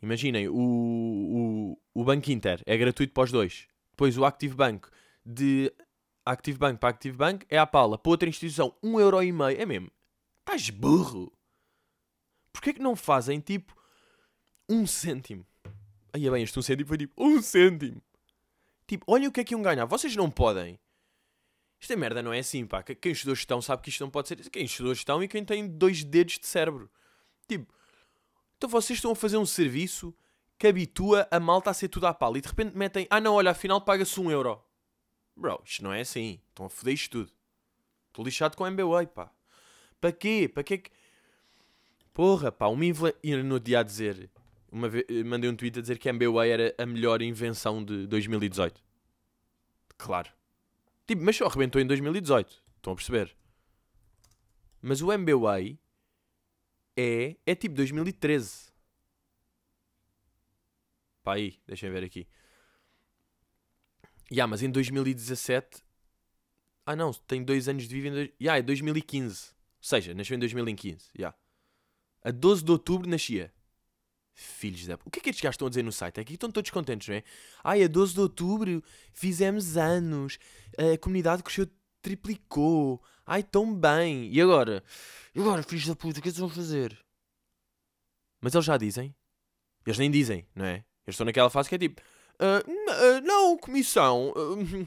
Imaginem, 0.00 0.48
o, 0.48 0.54
o, 0.54 1.78
o 1.92 2.04
Banco 2.04 2.30
Inter 2.30 2.62
é 2.64 2.76
gratuito 2.76 3.12
para 3.12 3.24
os 3.24 3.32
dois. 3.32 3.66
Depois 3.90 4.16
o 4.16 4.24
Active 4.24 4.54
Bank 4.54 4.88
de 5.26 5.72
Active 6.24 6.56
Bank 6.56 6.78
para 6.78 6.90
Active 6.90 7.16
Bank 7.16 7.46
é 7.48 7.58
a 7.58 7.66
pala. 7.66 7.98
Para 7.98 8.10
outra 8.10 8.28
instituição, 8.28 8.74
um 8.82 9.00
euro 9.00 9.22
e 9.22 9.32
meio. 9.32 9.60
É 9.60 9.66
mesmo. 9.66 9.90
Estás 10.40 10.70
burro. 10.70 11.32
Porquê 12.52 12.72
que 12.72 12.80
não 12.80 12.94
fazem 12.94 13.40
tipo 13.40 13.74
um 14.68 14.86
cêntimo? 14.86 15.44
Aí 16.12 16.26
é 16.26 16.30
bem, 16.30 16.42
este 16.42 16.58
um 16.58 16.62
cêntimo 16.62 16.88
foi 16.88 16.98
tipo 16.98 17.14
um 17.22 17.42
cêntimo. 17.42 18.00
Tipo, 18.88 19.04
olhem 19.06 19.28
o 19.28 19.32
que 19.32 19.40
é 19.40 19.44
que 19.44 19.54
iam 19.54 19.60
ganhar. 19.60 19.84
Vocês 19.84 20.16
não 20.16 20.30
podem. 20.30 20.80
Esta 21.80 21.94
merda 21.94 22.22
não 22.22 22.32
é 22.32 22.38
assim, 22.38 22.66
pá. 22.66 22.82
Quem 22.82 23.12
estudou 23.12 23.34
gestão 23.34 23.60
sabe 23.60 23.82
que 23.82 23.90
isto 23.90 24.00
não 24.00 24.10
pode 24.10 24.28
ser. 24.28 24.36
Quem 24.50 24.64
estudou 24.64 24.94
gestão 24.94 25.22
e 25.22 25.28
quem 25.28 25.44
tem 25.44 25.68
dois 25.68 26.02
dedos 26.02 26.38
de 26.38 26.46
cérebro. 26.46 26.90
Tipo, 27.46 27.72
então 28.56 28.68
vocês 28.68 28.96
estão 28.96 29.12
a 29.12 29.14
fazer 29.14 29.36
um 29.36 29.44
serviço 29.44 30.12
que 30.58 30.66
habitua 30.66 31.28
a 31.30 31.38
malta 31.38 31.70
a 31.70 31.74
ser 31.74 31.88
tudo 31.88 32.06
à 32.06 32.14
pala 32.14 32.38
e 32.38 32.40
de 32.40 32.48
repente 32.48 32.76
metem, 32.76 33.06
ah 33.10 33.20
não, 33.20 33.34
olha, 33.34 33.50
afinal 33.52 33.80
paga-se 33.80 34.18
um 34.18 34.30
euro. 34.30 34.60
Bro, 35.36 35.62
isto 35.64 35.84
não 35.84 35.92
é 35.92 36.00
assim. 36.00 36.40
Estão 36.48 36.66
a 36.66 36.70
foder 36.70 36.94
isto 36.94 37.10
tudo. 37.10 37.32
Estou 38.08 38.24
lixado 38.24 38.56
com 38.56 38.64
a 38.64 38.68
MBWay, 38.68 39.06
pá. 39.06 39.30
Para 40.00 40.12
quê? 40.12 40.50
Para 40.52 40.64
quê 40.64 40.78
que. 40.78 40.90
Porra, 42.14 42.50
pá, 42.50 42.66
uma 42.68 42.86
influência. 42.86 43.44
no 43.44 43.60
dia 43.60 43.80
a 43.80 43.82
dizer 43.82 44.30
uma 44.70 44.88
vez, 44.88 45.04
mandei 45.24 45.48
um 45.48 45.56
tweet 45.56 45.78
a 45.78 45.82
dizer 45.82 45.98
que 45.98 46.08
a 46.08 46.12
MBWay 46.12 46.50
era 46.50 46.74
a 46.78 46.86
melhor 46.86 47.22
invenção 47.22 47.84
de 47.84 48.06
2018. 48.06 48.82
Claro. 49.96 50.30
Tipo, 51.06 51.22
mas 51.22 51.36
só 51.36 51.46
arrebentou 51.46 51.80
em 51.80 51.86
2018. 51.86 52.62
Estão 52.76 52.92
a 52.92 52.96
perceber? 52.96 53.36
Mas 54.80 55.00
o 55.00 55.12
MBWay 55.12 55.78
é, 56.96 57.36
é 57.46 57.54
tipo 57.54 57.74
2013. 57.74 58.68
Pá, 61.22 61.34
aí, 61.34 61.58
deixem 61.66 61.90
ver 61.90 62.04
aqui. 62.04 62.26
Ya, 64.30 64.36
yeah, 64.36 64.50
mas 64.50 64.62
em 64.62 64.70
2017. 64.70 65.82
Ah, 66.84 66.96
não, 66.96 67.12
tem 67.12 67.42
dois 67.42 67.68
anos 67.68 67.88
de 67.88 68.00
vida 68.00 68.08
em. 68.08 68.20
Ya, 68.20 68.30
yeah, 68.40 68.58
é 68.58 68.62
2015. 68.62 69.50
Ou 69.50 69.54
seja, 69.80 70.14
nasceu 70.14 70.36
em 70.36 70.38
2015. 70.38 71.10
Ya. 71.14 71.18
Yeah. 71.18 71.38
A 72.22 72.30
12 72.30 72.64
de 72.64 72.70
outubro 72.72 73.08
nascia. 73.08 73.52
Filhos 74.40 74.86
da. 74.86 74.96
O 75.04 75.10
que 75.10 75.18
é 75.18 75.22
que 75.22 75.30
estes 75.30 75.42
gajos 75.42 75.54
estão 75.54 75.66
a 75.66 75.68
dizer 75.68 75.82
no 75.82 75.90
site? 75.90 76.20
É 76.20 76.24
que 76.24 76.34
estão 76.34 76.48
todos 76.48 76.70
contentes, 76.70 77.08
não 77.08 77.16
é? 77.16 77.24
Ai, 77.64 77.82
a 77.82 77.88
12 77.88 78.14
de 78.14 78.20
outubro 78.20 78.84
fizemos 79.12 79.76
anos, 79.76 80.38
a 80.78 80.96
comunidade 80.96 81.42
cresceu, 81.42 81.66
triplicou. 82.00 83.02
Ai, 83.26 83.42
tão 83.42 83.74
bem. 83.74 84.32
E 84.32 84.40
agora? 84.40 84.84
E 85.34 85.40
agora, 85.40 85.64
filhos 85.64 85.88
da 85.88 85.96
puta, 85.96 86.20
o 86.20 86.22
que 86.22 86.28
é 86.28 86.32
que 86.32 86.38
eles 86.38 86.38
vão 86.38 86.48
fazer? 86.48 86.96
Mas 88.40 88.54
eles 88.54 88.64
já 88.64 88.76
dizem. 88.76 89.12
Eles 89.84 89.98
nem 89.98 90.08
dizem, 90.08 90.46
não 90.54 90.66
é? 90.66 90.84
Eles 91.04 91.14
estão 91.14 91.24
naquela 91.24 91.50
fase 91.50 91.68
que 91.68 91.74
é 91.74 91.78
tipo. 91.78 92.00
Uh, 92.40 92.62
uh, 92.70 93.20
não, 93.22 93.58
comissão. 93.58 94.32
Uh, 94.36 94.86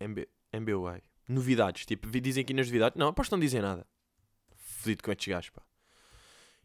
MB, 0.00 0.28
MBUI. 0.52 1.02
Novidades. 1.28 1.84
Tipo, 1.84 2.08
dizem 2.08 2.42
aqui 2.42 2.54
nas 2.54 2.68
novidades. 2.68 2.96
Não, 2.96 3.08
aposto 3.08 3.30
que 3.30 3.34
não 3.34 3.40
dizem 3.40 3.60
nada. 3.60 3.84
Fodido 4.56 5.02
com 5.02 5.10
estes 5.10 5.26
gajos, 5.26 5.50
pá. 5.50 5.67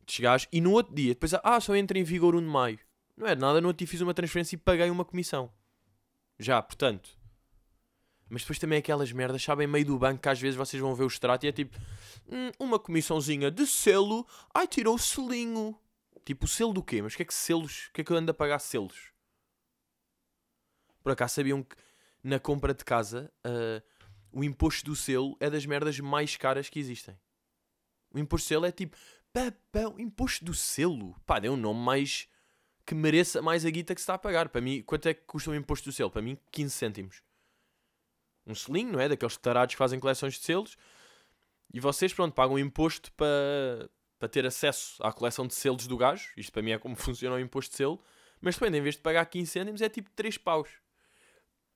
Chegares 0.07 0.47
e 0.51 0.59
no 0.59 0.71
outro 0.71 0.93
dia, 0.93 1.13
depois, 1.13 1.33
ah, 1.33 1.59
só 1.59 1.75
entra 1.75 1.97
em 1.97 2.03
vigor 2.03 2.35
1 2.35 2.39
de 2.39 2.47
maio. 2.47 2.79
Não 3.15 3.27
é 3.27 3.35
nada, 3.35 3.61
no 3.61 3.67
outro 3.67 3.79
dia 3.79 3.87
fiz 3.87 4.01
uma 4.01 4.13
transferência 4.13 4.55
e 4.55 4.57
paguei 4.57 4.89
uma 4.89 5.05
comissão. 5.05 5.51
Já, 6.39 6.61
portanto. 6.61 7.17
Mas 8.29 8.41
depois 8.41 8.57
também 8.57 8.79
aquelas 8.79 9.11
merdas, 9.11 9.43
sabem, 9.43 9.67
meio 9.67 9.85
do 9.85 9.99
banco 9.99 10.21
que 10.21 10.29
às 10.29 10.39
vezes 10.39 10.55
vocês 10.55 10.81
vão 10.81 10.95
ver 10.95 11.03
o 11.03 11.07
extrato 11.07 11.45
e 11.45 11.49
é 11.49 11.51
tipo, 11.51 11.77
hum, 12.27 12.51
uma 12.59 12.79
comissãozinha 12.79 13.51
de 13.51 13.67
selo, 13.67 14.27
ai 14.53 14.67
tirou 14.67 14.95
o 14.95 14.99
selinho. 14.99 15.77
Tipo, 16.25 16.45
o 16.45 16.47
selo 16.47 16.73
do 16.73 16.81
quê? 16.81 17.01
Mas 17.01 17.13
o 17.13 17.17
que 17.17 17.23
é 17.23 17.25
que 17.25 17.33
selos, 17.33 17.87
o 17.89 17.93
que 17.93 18.01
é 18.01 18.03
que 18.03 18.11
eu 18.11 18.17
ando 18.17 18.31
a 18.31 18.33
pagar 18.33 18.59
selos? 18.59 19.11
Por 21.03 21.11
acaso 21.11 21.35
sabiam 21.35 21.61
que 21.61 21.75
na 22.23 22.39
compra 22.39 22.73
de 22.73 22.83
casa 22.85 23.31
uh, 23.45 23.83
o 24.31 24.43
imposto 24.43 24.85
do 24.85 24.95
selo 24.95 25.35
é 25.39 25.49
das 25.49 25.65
merdas 25.65 25.99
mais 25.99 26.37
caras 26.37 26.69
que 26.69 26.79
existem. 26.79 27.19
O 28.13 28.17
imposto 28.17 28.45
do 28.45 28.49
selo 28.49 28.65
é 28.65 28.71
tipo, 28.71 28.97
papão, 29.33 29.99
imposto 29.99 30.45
do 30.45 30.53
selo. 30.53 31.19
Pá, 31.25 31.39
dê 31.39 31.49
um 31.49 31.57
nome 31.57 31.79
mais 31.79 32.29
que 32.85 32.93
mereça 32.93 33.41
mais 33.41 33.65
a 33.65 33.69
guita 33.69 33.95
que 33.95 34.01
se 34.01 34.03
está 34.03 34.13
a 34.13 34.19
pagar. 34.19 34.49
Para 34.49 34.61
mim, 34.61 34.81
quanto 34.83 35.07
é 35.07 35.13
que 35.13 35.23
custa 35.25 35.49
o 35.49 35.55
imposto 35.55 35.89
do 35.89 35.93
selo? 35.93 36.11
Para 36.11 36.21
mim, 36.21 36.37
15 36.51 36.73
cêntimos. 36.73 37.23
Um 38.45 38.53
selinho, 38.53 38.93
não 38.93 38.99
é? 38.99 39.09
Daqueles 39.09 39.35
tarados 39.37 39.73
que 39.73 39.79
fazem 39.79 39.99
coleções 39.99 40.35
de 40.35 40.41
selos. 40.41 40.77
E 41.73 41.79
vocês, 41.79 42.13
pronto, 42.13 42.33
pagam 42.33 42.59
imposto 42.59 43.11
para, 43.13 43.89
para 44.19 44.29
ter 44.29 44.45
acesso 44.45 45.01
à 45.03 45.11
coleção 45.11 45.47
de 45.47 45.55
selos 45.55 45.87
do 45.87 45.97
gajo. 45.97 46.31
Isto 46.37 46.51
para 46.51 46.61
mim 46.61 46.71
é 46.71 46.77
como 46.77 46.95
funciona 46.97 47.35
o 47.35 47.39
imposto 47.39 47.71
de 47.71 47.77
selo. 47.77 48.01
Mas 48.39 48.55
depois, 48.55 48.73
em 48.73 48.81
vez 48.81 48.95
de 48.95 49.01
pagar 49.01 49.25
15 49.25 49.49
cêntimos, 49.49 49.81
é 49.81 49.89
tipo 49.89 50.09
3 50.11 50.37
paus. 50.37 50.69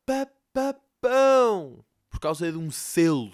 Papapão! 0.05 1.83
Por 2.09 2.19
causa 2.19 2.51
de 2.51 2.57
um 2.57 2.69
selo. 2.69 3.33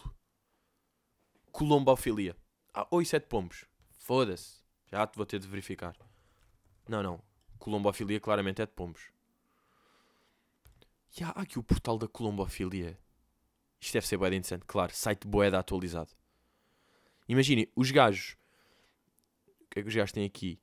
Colombofilia. 1.51 2.35
Ah, 2.73 2.87
ou 2.89 3.01
isso 3.01 3.15
é 3.15 3.19
pombos. 3.19 3.65
Foda-se. 4.03 4.61
Já 4.91 5.07
te 5.07 5.15
vou 5.15 5.25
ter 5.25 5.39
de 5.39 5.47
verificar. 5.47 5.95
Não, 6.89 7.01
não. 7.01 7.23
Colombofilia 7.57 8.19
claramente 8.19 8.61
é 8.61 8.65
de 8.65 8.71
pombos. 8.73 9.09
E 11.17 11.23
há 11.23 11.29
aqui 11.29 11.57
o 11.57 11.63
portal 11.63 11.97
da 11.97 12.05
colombofilia. 12.05 12.99
Isto 13.79 13.93
deve 13.93 14.05
ser 14.05 14.17
boeda 14.17 14.35
interessante. 14.35 14.65
Claro, 14.67 14.93
site 14.93 15.25
boeda 15.25 15.57
atualizado. 15.57 16.11
Imaginem, 17.29 17.71
os 17.77 17.91
gajos. 17.91 18.35
O 19.61 19.69
que 19.69 19.79
é 19.79 19.81
que 19.81 19.87
os 19.87 19.95
gajos 19.95 20.11
têm 20.11 20.25
aqui? 20.25 20.59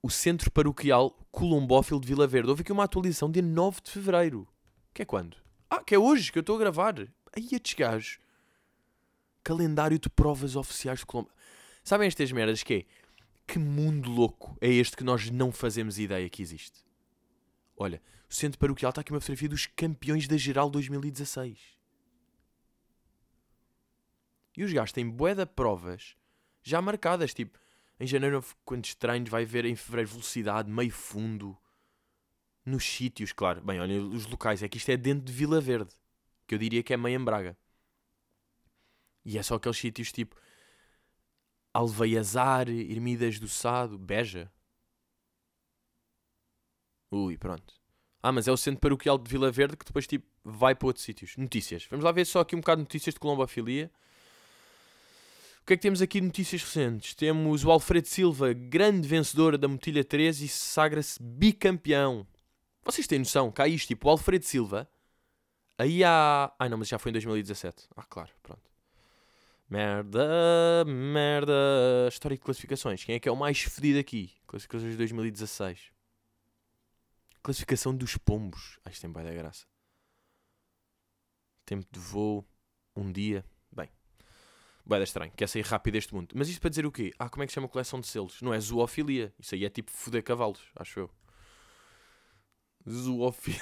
O 0.00 0.10
Centro 0.10 0.52
Paroquial 0.52 1.10
Colombófilo 1.32 2.00
de 2.00 2.06
Vila 2.06 2.28
Verde. 2.28 2.50
Houve 2.50 2.62
aqui 2.62 2.70
uma 2.70 2.84
atualização 2.84 3.32
dia 3.32 3.42
9 3.42 3.80
de 3.80 3.90
Fevereiro. 3.90 4.46
Que 4.94 5.02
é 5.02 5.04
quando? 5.04 5.36
Ah, 5.68 5.82
que 5.82 5.96
é 5.96 5.98
hoje 5.98 6.30
que 6.30 6.38
eu 6.38 6.42
estou 6.42 6.54
a 6.54 6.60
gravar. 6.60 6.94
Aí 7.36 7.48
estes 7.50 7.74
gajos. 7.74 8.20
Calendário 9.42 9.98
de 9.98 10.08
provas 10.08 10.54
oficiais 10.54 11.00
de 11.00 11.06
Colombo. 11.06 11.32
Sabem 11.88 12.06
estas 12.06 12.30
merdas 12.30 12.62
que 12.62 12.74
é? 12.74 12.84
Que 13.46 13.58
mundo 13.58 14.10
louco 14.10 14.58
é 14.60 14.68
este 14.68 14.94
que 14.94 15.02
nós 15.02 15.30
não 15.30 15.50
fazemos 15.50 15.98
ideia 15.98 16.28
que 16.28 16.42
existe? 16.42 16.84
Olha, 17.74 18.02
o 18.28 18.34
Centro 18.34 18.58
Paroquial 18.58 18.90
está 18.90 19.00
aqui 19.00 19.10
uma 19.10 19.20
fotografia 19.22 19.48
dos 19.48 19.64
campeões 19.64 20.28
da 20.28 20.36
Geral 20.36 20.68
2016. 20.68 21.58
E 24.54 24.64
os 24.64 24.70
gajos 24.70 24.92
têm 24.92 25.08
bué 25.08 25.34
de 25.34 25.46
provas 25.46 26.14
já 26.62 26.82
marcadas, 26.82 27.32
tipo, 27.32 27.58
em 27.98 28.06
janeiro, 28.06 28.44
quantos 28.66 28.94
treinos 28.94 29.30
vai 29.30 29.46
ver 29.46 29.64
em 29.64 29.74
fevereiro 29.74 30.10
velocidade, 30.10 30.70
meio 30.70 30.90
fundo, 30.90 31.56
nos 32.66 32.84
sítios, 32.84 33.32
claro. 33.32 33.62
Bem, 33.62 33.80
olha, 33.80 33.98
os 34.02 34.26
locais, 34.26 34.62
é 34.62 34.68
que 34.68 34.76
isto 34.76 34.90
é 34.90 34.96
dentro 34.98 35.24
de 35.24 35.32
Vila 35.32 35.58
Verde, 35.58 35.94
que 36.46 36.54
eu 36.54 36.58
diria 36.58 36.82
que 36.82 36.92
é 36.92 36.98
meio 36.98 37.18
em 37.18 37.24
Braga. 37.24 37.56
E 39.24 39.38
é 39.38 39.42
só 39.42 39.54
aqueles 39.54 39.78
sítios 39.78 40.12
tipo 40.12 40.36
Alveiazar, 41.72 42.68
Ermidas 42.68 43.38
do 43.38 43.48
Sado, 43.48 43.98
Beja. 43.98 44.50
Ui, 47.10 47.36
pronto. 47.36 47.74
Ah, 48.22 48.32
mas 48.32 48.48
é 48.48 48.52
o 48.52 48.56
centro 48.56 48.80
paroquial 48.80 49.16
de 49.16 49.30
Vila 49.30 49.50
Verde 49.50 49.76
que 49.76 49.84
depois 49.84 50.06
tipo 50.06 50.26
vai 50.44 50.74
para 50.74 50.86
outros 50.86 51.04
sítios. 51.04 51.36
Notícias. 51.36 51.86
Vamos 51.90 52.04
lá 52.04 52.12
ver 52.12 52.24
só 52.24 52.40
aqui 52.40 52.56
um 52.56 52.60
bocado 52.60 52.80
de 52.80 52.84
notícias 52.84 53.14
de 53.14 53.20
colombofilia. 53.20 53.90
O 55.62 55.66
que 55.68 55.74
é 55.74 55.76
que 55.76 55.82
temos 55.82 56.00
aqui 56.00 56.20
de 56.20 56.26
notícias 56.26 56.62
recentes? 56.62 57.14
Temos 57.14 57.64
o 57.64 57.70
Alfredo 57.70 58.08
Silva, 58.08 58.52
grande 58.54 59.06
vencedor 59.06 59.58
da 59.58 59.68
Motilha 59.68 60.02
13 60.02 60.46
e 60.46 60.48
sagra-se 60.48 61.22
bicampeão. 61.22 62.26
Vocês 62.82 63.06
têm 63.06 63.18
noção? 63.18 63.52
Cá 63.52 63.68
isto, 63.68 63.88
tipo, 63.88 64.08
o 64.08 64.10
Alfredo 64.10 64.44
Silva. 64.44 64.88
Aí 65.78 66.02
há. 66.02 66.52
Ai 66.58 66.68
não, 66.68 66.78
mas 66.78 66.88
já 66.88 66.98
foi 66.98 67.10
em 67.10 67.12
2017. 67.12 67.86
Ah, 67.94 68.02
claro, 68.02 68.30
pronto. 68.42 68.62
Merda, 69.70 70.82
merda. 70.86 71.52
História 72.08 72.36
de 72.36 72.42
classificações. 72.42 73.04
Quem 73.04 73.16
é 73.16 73.20
que 73.20 73.28
é 73.28 73.32
o 73.32 73.36
mais 73.36 73.60
fedido 73.60 73.98
aqui? 73.98 74.32
Classificações 74.46 74.92
de 74.92 74.96
2016. 74.96 75.92
Classificação 77.42 77.94
dos 77.94 78.16
pombos. 78.16 78.78
Ah, 78.82 78.90
isto 78.90 79.02
tem 79.02 79.12
bem 79.12 79.24
da 79.24 79.32
graça. 79.32 79.66
Tempo 81.66 81.86
de 81.90 82.00
voo. 82.00 82.48
Um 82.96 83.12
dia. 83.12 83.44
Bem. 83.70 83.90
Bem 84.86 85.02
estranho. 85.02 85.32
Quer 85.32 85.46
sair 85.46 85.66
rápido 85.66 85.92
deste 85.92 86.14
mundo. 86.14 86.34
Mas 86.34 86.48
isto 86.48 86.62
para 86.62 86.70
dizer 86.70 86.86
o 86.86 86.92
quê? 86.92 87.12
Ah, 87.18 87.28
como 87.28 87.42
é 87.42 87.46
que 87.46 87.52
chama 87.52 87.66
a 87.66 87.70
coleção 87.70 88.00
de 88.00 88.06
selos? 88.06 88.40
Não 88.40 88.54
é 88.54 88.60
zoofilia. 88.60 89.34
Isso 89.38 89.54
aí 89.54 89.66
é 89.66 89.68
tipo 89.70 89.90
foder 89.90 90.22
cavalos, 90.24 90.62
acho 90.76 91.00
eu. 91.00 91.10
Zoofilia. 92.88 93.60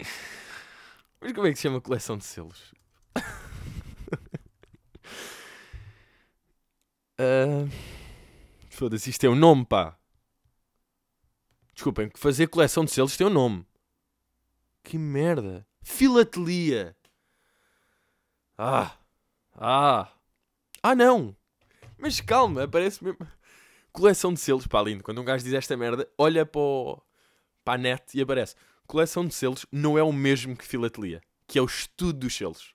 Mas 1.20 1.32
como 1.32 1.46
é 1.46 1.50
que 1.50 1.56
se 1.56 1.62
chama 1.62 1.78
a 1.78 1.80
coleção 1.80 2.18
de 2.18 2.24
selos? 2.24 2.74
Uh, 7.20 7.68
Foda-se, 8.70 9.10
isto 9.10 9.24
é 9.26 9.28
um 9.28 9.34
nome, 9.34 9.66
pá. 9.66 9.98
Desculpem, 11.74 12.10
fazer 12.14 12.46
coleção 12.46 12.82
de 12.82 12.90
selos 12.90 13.14
tem 13.14 13.26
um 13.26 13.30
nome. 13.30 13.66
Que 14.82 14.96
merda. 14.96 15.66
Filatelia. 15.82 16.96
Ah. 18.56 18.96
Ah. 19.54 20.10
Ah, 20.82 20.94
não. 20.94 21.36
Mas 21.98 22.22
calma, 22.22 22.66
parece 22.66 23.04
mesmo. 23.04 23.18
Coleção 23.92 24.32
de 24.32 24.40
selos, 24.40 24.66
pá, 24.66 24.80
lindo. 24.80 25.04
Quando 25.04 25.20
um 25.20 25.24
gajo 25.24 25.44
diz 25.44 25.52
esta 25.52 25.76
merda, 25.76 26.08
olha 26.16 26.46
para, 26.46 26.60
o... 26.60 27.02
para 27.62 27.74
a 27.74 27.78
net 27.78 28.16
e 28.16 28.22
aparece. 28.22 28.54
Coleção 28.86 29.26
de 29.26 29.34
selos 29.34 29.66
não 29.70 29.98
é 29.98 30.02
o 30.02 30.12
mesmo 30.12 30.56
que 30.56 30.64
filatelia, 30.64 31.20
que 31.46 31.58
é 31.58 31.62
o 31.62 31.66
estudo 31.66 32.20
dos 32.20 32.34
selos. 32.34 32.74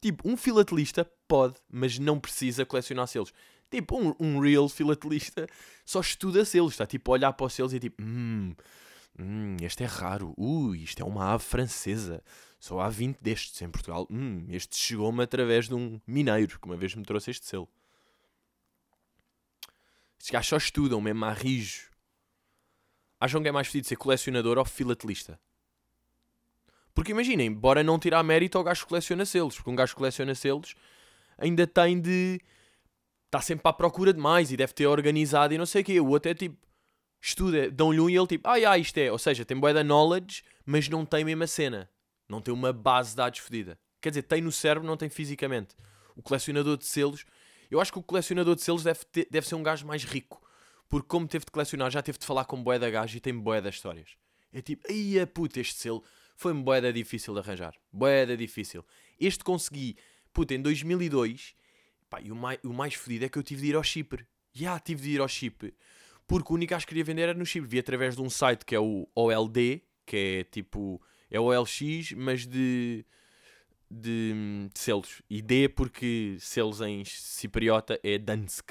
Tipo, 0.00 0.26
um 0.26 0.36
filatelista 0.36 1.04
pode, 1.28 1.60
mas 1.68 1.98
não 1.98 2.18
precisa 2.18 2.64
colecionar 2.64 3.06
selos. 3.06 3.32
Tipo, 3.70 3.98
um, 4.00 4.14
um 4.20 4.40
real 4.40 4.68
filatelista 4.68 5.46
só 5.84 6.00
estuda 6.00 6.44
selos, 6.44 6.74
está 6.74 6.86
tipo 6.86 7.10
a 7.10 7.14
olhar 7.14 7.32
para 7.32 7.46
os 7.46 7.52
selos 7.52 7.74
e 7.74 7.80
tipo, 7.80 8.02
hum, 8.02 8.54
hum, 9.18 9.56
este 9.60 9.82
é 9.82 9.86
raro, 9.86 10.34
ui, 10.36 10.78
isto 10.82 11.02
é 11.02 11.04
uma 11.04 11.32
ave 11.32 11.42
francesa, 11.42 12.22
só 12.60 12.80
há 12.80 12.88
20 12.88 13.18
destes 13.20 13.60
em 13.62 13.68
Portugal, 13.68 14.06
hum, 14.10 14.46
este 14.50 14.76
chegou-me 14.76 15.22
através 15.22 15.68
de 15.68 15.74
um 15.74 16.00
mineiro 16.06 16.58
que 16.60 16.66
uma 16.66 16.76
vez 16.76 16.94
me 16.94 17.04
trouxe 17.04 17.30
este 17.30 17.46
selo. 17.46 17.68
Estes 20.18 20.30
gajos 20.30 20.48
só 20.48 20.56
estudam, 20.56 21.00
mesmo 21.00 21.24
a 21.24 21.32
rijo. 21.32 21.90
Acham 23.20 23.42
que 23.42 23.48
é 23.48 23.52
mais 23.52 23.66
fedido 23.66 23.86
ser 23.86 23.96
colecionador 23.96 24.58
ou 24.58 24.64
filatelista? 24.64 25.40
Porque 26.94 27.12
imaginem, 27.12 27.52
bora 27.52 27.82
não 27.82 27.98
tirar 27.98 28.22
mérito 28.22 28.56
ao 28.56 28.64
gajo 28.64 28.82
que 28.82 28.88
coleciona 28.88 29.26
selos, 29.26 29.56
porque 29.56 29.70
um 29.70 29.76
gajo 29.76 29.92
que 29.92 29.98
coleciona 29.98 30.34
selos 30.34 30.74
ainda 31.36 31.66
tem 31.66 32.00
de 32.00 32.40
está 33.36 33.40
sempre 33.40 33.68
à 33.68 33.72
procura 33.72 34.12
de 34.12 34.20
mais 34.20 34.50
e 34.50 34.56
deve 34.56 34.72
ter 34.72 34.86
organizado 34.86 35.52
e 35.52 35.58
não 35.58 35.66
sei 35.66 35.82
o 35.82 35.84
quê. 35.84 36.00
O 36.00 36.08
outro 36.08 36.30
é 36.30 36.34
tipo, 36.34 36.56
estuda, 37.20 37.70
dão-lhe 37.70 38.00
um 38.00 38.08
e 38.08 38.16
ele 38.16 38.26
tipo, 38.26 38.48
ah, 38.48 38.54
ah, 38.54 38.78
isto 38.78 38.96
é. 38.98 39.12
Ou 39.12 39.18
seja, 39.18 39.44
tem 39.44 39.58
boa 39.58 39.74
da 39.74 39.84
knowledge, 39.84 40.42
mas 40.64 40.88
não 40.88 41.04
tem 41.04 41.24
mesmo 41.24 41.44
a 41.44 41.46
cena. 41.46 41.90
Não 42.28 42.40
tem 42.40 42.52
uma 42.52 42.72
base 42.72 43.10
de 43.10 43.16
dados 43.16 43.38
fodida. 43.40 43.78
Quer 44.00 44.10
dizer, 44.10 44.22
tem 44.22 44.40
no 44.40 44.50
cérebro, 44.50 44.86
não 44.86 44.96
tem 44.96 45.08
fisicamente. 45.08 45.76
O 46.14 46.22
colecionador 46.22 46.76
de 46.76 46.86
selos, 46.86 47.24
eu 47.70 47.80
acho 47.80 47.92
que 47.92 47.98
o 47.98 48.02
colecionador 48.02 48.54
de 48.54 48.62
selos 48.62 48.82
deve, 48.82 49.00
ter, 49.04 49.28
deve 49.30 49.46
ser 49.46 49.54
um 49.54 49.62
gajo 49.62 49.86
mais 49.86 50.04
rico. 50.04 50.42
Porque 50.88 51.08
como 51.08 51.28
teve 51.28 51.44
de 51.44 51.50
colecionar, 51.50 51.90
já 51.90 52.02
teve 52.02 52.18
de 52.18 52.24
falar 52.24 52.44
com 52.44 52.62
boé 52.62 52.78
da 52.78 52.88
gajo 52.88 53.16
e 53.16 53.20
tem 53.20 53.36
boé 53.38 53.60
das 53.60 53.74
histórias. 53.74 54.16
É 54.52 54.62
tipo, 54.62 54.86
ai 54.88 55.26
puta, 55.26 55.60
este 55.60 55.74
selo 55.74 56.02
foi-me 56.36 56.62
boé 56.62 56.80
difícil 56.92 57.34
de 57.34 57.40
arranjar. 57.40 57.74
Boé 57.92 58.24
difícil. 58.36 58.84
Este 59.20 59.44
consegui, 59.44 59.96
puta, 60.32 60.54
em 60.54 60.62
2002 60.62 61.54
Pá, 62.16 62.20
e 62.22 62.32
o 62.32 62.36
mais, 62.36 62.58
o 62.64 62.72
mais 62.72 62.94
fodido 62.94 63.26
é 63.26 63.28
que 63.28 63.38
eu 63.38 63.42
tive 63.42 63.62
de 63.62 63.68
ir 63.68 63.76
ao 63.76 63.82
Chipre. 63.82 64.26
Já 64.52 64.62
yeah, 64.62 64.80
tive 64.80 65.02
de 65.02 65.10
ir 65.10 65.20
ao 65.20 65.28
Chipre. 65.28 65.74
Porque 66.26 66.50
o 66.50 66.54
único 66.54 66.76
que 66.78 66.86
queria 66.86 67.04
vender 67.04 67.22
era 67.22 67.34
no 67.34 67.44
Chipre. 67.44 67.68
Vi 67.68 67.78
através 67.78 68.16
de 68.16 68.22
um 68.22 68.30
site 68.30 68.64
que 68.64 68.74
é 68.74 68.80
o 68.80 69.06
OLD, 69.14 69.82
que 70.06 70.16
é 70.16 70.44
tipo. 70.44 71.00
É 71.30 71.38
OLX, 71.38 72.12
mas 72.16 72.46
de, 72.46 73.04
de, 73.90 74.32
de 74.72 74.78
selos. 74.78 75.20
E 75.28 75.42
D 75.42 75.68
porque 75.68 76.36
selos 76.40 76.80
em 76.80 77.04
cipriota 77.04 78.00
é 78.02 78.16
Dansk. 78.16 78.70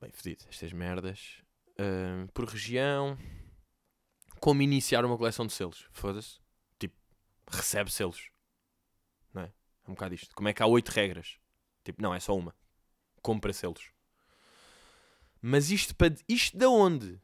Bem 0.00 0.10
fedido, 0.12 0.44
estas 0.48 0.72
merdas. 0.72 1.42
Uh, 1.72 2.30
por 2.32 2.46
região. 2.46 3.18
Como 4.40 4.62
iniciar 4.62 5.04
uma 5.04 5.18
coleção 5.18 5.46
de 5.46 5.52
selos? 5.52 5.86
Foda-se. 5.90 6.38
Tipo, 6.78 6.94
recebe 7.50 7.90
selos. 7.90 8.30
Não 9.34 9.42
é? 9.42 9.46
É 9.86 9.90
um 9.90 9.94
bocado 9.94 10.14
isto. 10.14 10.34
Como 10.34 10.48
é 10.48 10.52
que 10.52 10.62
há 10.62 10.66
oito 10.66 10.90
regras? 10.90 11.38
Tipo, 11.86 12.02
não, 12.02 12.12
é 12.12 12.18
só 12.18 12.36
uma. 12.36 12.52
compra 13.22 13.52
selos. 13.52 13.92
Mas 15.40 15.70
isto, 15.70 15.94
para, 15.94 16.12
isto 16.28 16.58
de 16.58 16.66
onde? 16.66 17.20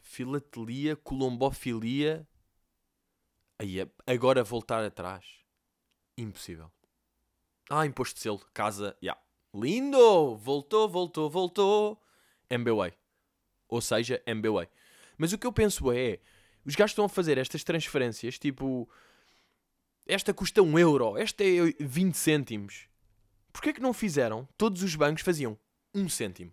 Filatelia, 0.00 0.94
colombofilia. 0.94 2.24
Aí, 3.58 3.78
agora 4.06 4.44
voltar 4.44 4.84
atrás. 4.84 5.26
Impossível. 6.16 6.70
Ah, 7.68 7.84
imposto 7.84 8.14
de 8.14 8.20
selo. 8.20 8.40
Casa. 8.54 8.96
Yeah. 9.02 9.20
Lindo! 9.52 10.36
Voltou, 10.36 10.88
voltou, 10.88 11.28
voltou. 11.28 12.00
MBWay. 12.48 12.92
Ou 13.68 13.80
seja, 13.80 14.22
MBWay. 14.24 14.68
Mas 15.18 15.32
o 15.32 15.38
que 15.38 15.48
eu 15.48 15.52
penso 15.52 15.90
é, 15.90 16.20
os 16.64 16.76
gajos 16.76 16.92
estão 16.92 17.06
a 17.06 17.08
fazer 17.08 17.38
estas 17.38 17.64
transferências, 17.64 18.38
tipo, 18.38 18.88
esta 20.06 20.32
custa 20.32 20.62
1 20.62 20.78
euro, 20.78 21.18
esta 21.18 21.42
é 21.42 21.74
20 21.80 22.14
cêntimos. 22.14 22.88
Porquê 23.54 23.72
que 23.72 23.80
não 23.80 23.94
fizeram? 23.94 24.48
Todos 24.58 24.82
os 24.82 24.96
bancos 24.96 25.22
faziam 25.22 25.56
1 25.94 26.08
cêntimo. 26.08 26.52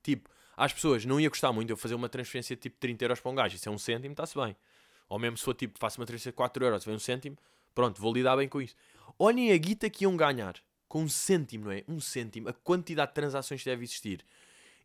Tipo, 0.00 0.30
às 0.56 0.72
pessoas 0.72 1.04
não 1.04 1.20
ia 1.20 1.28
custar 1.28 1.52
muito 1.52 1.70
eu 1.70 1.76
fazer 1.76 1.96
uma 1.96 2.08
transferência 2.08 2.54
de 2.54 2.62
tipo 2.62 2.78
30 2.78 3.04
euros 3.04 3.20
para 3.20 3.30
um 3.32 3.34
gajo, 3.34 3.56
isso 3.56 3.68
é 3.68 3.72
um 3.72 3.76
cêntimo, 3.76 4.12
está-se 4.12 4.38
bem. 4.38 4.56
Ou 5.08 5.18
mesmo 5.18 5.36
se 5.36 5.44
for 5.44 5.52
tipo, 5.52 5.76
faço 5.76 6.00
uma 6.00 6.06
transferência 6.06 6.30
de 6.30 6.36
4 6.36 6.64
euros, 6.64 6.84
vem 6.84 6.94
um 6.94 7.00
cêntimo, 7.00 7.36
pronto, 7.74 8.00
vou 8.00 8.14
lidar 8.14 8.36
bem 8.36 8.48
com 8.48 8.62
isso. 8.62 8.76
Olhem 9.18 9.52
a 9.52 9.56
guita 9.56 9.90
que 9.90 10.04
iam 10.04 10.16
ganhar 10.16 10.54
com 10.88 11.02
um 11.02 11.08
cêntimo, 11.08 11.64
não 11.64 11.72
é? 11.72 11.82
Um 11.88 12.00
cêntimo, 12.00 12.48
a 12.48 12.52
quantidade 12.52 13.10
de 13.10 13.14
transações 13.16 13.60
que 13.60 13.68
deve 13.68 13.82
existir. 13.82 14.24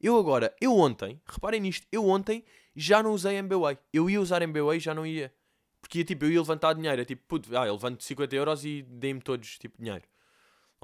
Eu 0.01 0.17
agora, 0.17 0.53
eu 0.60 0.75
ontem, 0.75 1.22
reparem 1.27 1.62
nisto, 1.62 1.86
eu 1.91 2.10
ontem 2.10 2.43
já 2.75 3.03
não 3.03 3.13
usei 3.13 3.38
MBWay. 3.38 3.77
Eu 3.93 4.10
ia 4.10 4.19
usar 4.19 4.41
MBWay 4.41 4.79
já 4.79 4.95
não 4.95 5.05
ia. 5.05 5.31
Porque 5.79 6.03
tipo, 6.03 6.25
eu 6.25 6.31
ia 6.31 6.39
levantar 6.39 6.74
dinheiro. 6.74 7.01
É 7.01 7.05
tipo, 7.05 7.24
puto, 7.27 7.55
ah, 7.55 7.67
eu 7.67 7.74
levanto 7.74 8.03
50 8.03 8.36
euros 8.36 8.65
e 8.65 8.81
dei-me 8.81 9.22
todos 9.22 9.57
tipo 9.60 9.77
dinheiro. 9.77 10.03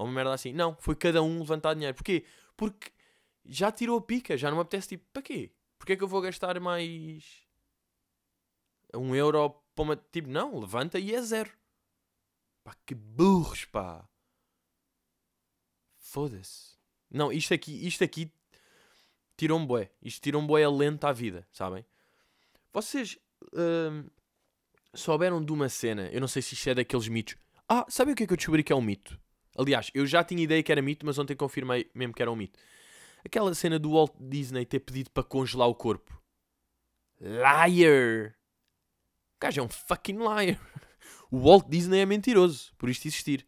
Ou 0.02 0.08
uma 0.08 0.14
merda 0.14 0.34
assim. 0.34 0.52
Não, 0.52 0.76
foi 0.76 0.96
cada 0.96 1.22
um 1.22 1.38
levantar 1.38 1.74
dinheiro. 1.74 1.94
Porquê? 1.94 2.24
Porque 2.56 2.90
já 3.46 3.70
tirou 3.70 3.98
a 3.98 4.02
pica, 4.02 4.36
já 4.36 4.50
não 4.50 4.56
me 4.56 4.62
apetece 4.62 4.88
tipo, 4.88 5.04
para 5.12 5.22
quê? 5.22 5.52
Porquê 5.78 5.92
é 5.94 5.96
que 5.96 6.04
eu 6.04 6.08
vou 6.08 6.20
gastar 6.20 6.58
mais 6.60 7.46
um 8.94 9.14
euro 9.14 9.50
para 9.74 9.82
uma. 9.82 9.96
Tipo, 9.96 10.28
não, 10.28 10.58
levanta 10.58 10.98
e 10.98 11.14
é 11.14 11.22
zero. 11.22 11.50
Pá, 12.64 12.76
que 12.84 12.94
burros, 12.94 13.64
pá. 13.64 14.08
Foda-se. 15.98 16.76
Não, 17.10 17.32
isto 17.32 17.54
aqui, 17.54 17.86
isto 17.86 18.02
aqui 18.04 18.30
tirou 19.36 19.58
um 19.58 19.66
boé. 19.66 19.90
Isto 20.02 20.20
tirou 20.22 20.42
um 20.42 20.46
boé 20.46 20.68
lento 20.68 21.04
à 21.04 21.12
vida, 21.12 21.46
sabem? 21.52 21.84
Vocês 22.72 23.18
hum, 23.54 24.08
souberam 24.94 25.44
de 25.44 25.52
uma 25.52 25.68
cena, 25.68 26.08
eu 26.10 26.20
não 26.20 26.28
sei 26.28 26.42
se 26.42 26.54
isto 26.54 26.68
é 26.70 26.74
daqueles 26.74 27.08
mitos. 27.08 27.36
Ah, 27.68 27.86
sabem 27.88 28.12
o 28.12 28.16
que 28.16 28.24
é 28.24 28.26
que 28.26 28.32
eu 28.32 28.36
descobri 28.36 28.62
que 28.62 28.72
é 28.72 28.76
um 28.76 28.82
mito? 28.82 29.18
Aliás, 29.56 29.90
eu 29.94 30.06
já 30.06 30.24
tinha 30.24 30.42
ideia 30.42 30.62
que 30.62 30.72
era 30.72 30.80
mito, 30.80 31.04
mas 31.04 31.18
ontem 31.18 31.36
confirmei 31.36 31.90
mesmo 31.94 32.14
que 32.14 32.22
era 32.22 32.30
um 32.30 32.36
mito. 32.36 32.58
Aquela 33.24 33.54
cena 33.54 33.78
do 33.78 33.92
Walt 33.92 34.12
Disney 34.18 34.64
ter 34.64 34.80
pedido 34.80 35.10
para 35.10 35.22
congelar 35.22 35.68
o 35.68 35.74
corpo. 35.74 36.20
Liar! 37.20 38.34
O 39.36 39.40
gajo 39.40 39.60
é 39.60 39.62
um 39.62 39.68
fucking 39.68 40.18
liar. 40.18 40.58
O 41.30 41.38
Walt 41.38 41.66
Disney 41.68 42.00
é 42.00 42.06
mentiroso 42.06 42.72
por 42.76 42.90
isto 42.90 43.06
existir. 43.06 43.46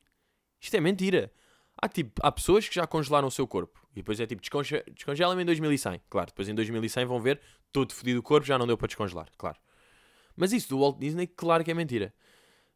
Isto 0.60 0.76
é 0.76 0.80
mentira. 0.80 1.30
Há, 1.76 1.88
tipo, 1.88 2.12
há 2.22 2.32
pessoas 2.32 2.68
que 2.68 2.74
já 2.74 2.86
congelaram 2.86 3.28
o 3.28 3.30
seu 3.30 3.46
corpo. 3.46 3.86
E 3.92 3.96
depois 3.96 4.18
é 4.18 4.26
tipo, 4.26 4.40
desconge 4.40 4.82
descongela-me 4.94 5.42
em 5.42 5.44
2100. 5.44 6.00
Claro, 6.08 6.28
depois 6.28 6.48
em 6.48 6.54
2100 6.54 7.04
vão 7.04 7.20
ver, 7.20 7.40
todo 7.72 7.92
fodido 7.92 8.20
o 8.20 8.22
corpo, 8.22 8.46
já 8.46 8.58
não 8.58 8.66
deu 8.66 8.78
para 8.78 8.86
descongelar. 8.86 9.28
Claro. 9.36 9.58
Mas 10.36 10.52
isso 10.52 10.68
do 10.68 10.80
Walt 10.80 10.98
Disney, 10.98 11.26
claro 11.26 11.62
que 11.62 11.70
é 11.70 11.74
mentira. 11.74 12.14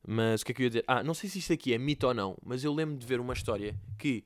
Mas 0.07 0.43
o 0.43 0.45
que 0.45 0.53
é 0.53 0.55
que 0.55 0.63
eu 0.63 0.65
ia 0.65 0.71
dizer? 0.71 0.85
Ah, 0.87 1.03
não 1.03 1.15
sei 1.15 1.29
se 1.29 1.39
isto 1.39 1.53
aqui 1.53 1.75
é 1.75 1.79
mito 1.79 2.07
ou 2.07 2.15
não, 2.15 2.37
mas 2.43 2.65
eu 2.65 2.73
lembro 2.73 2.97
de 2.97 3.07
ver 3.07 3.21
uma 3.21 3.33
história 3.33 3.79
que 3.99 4.25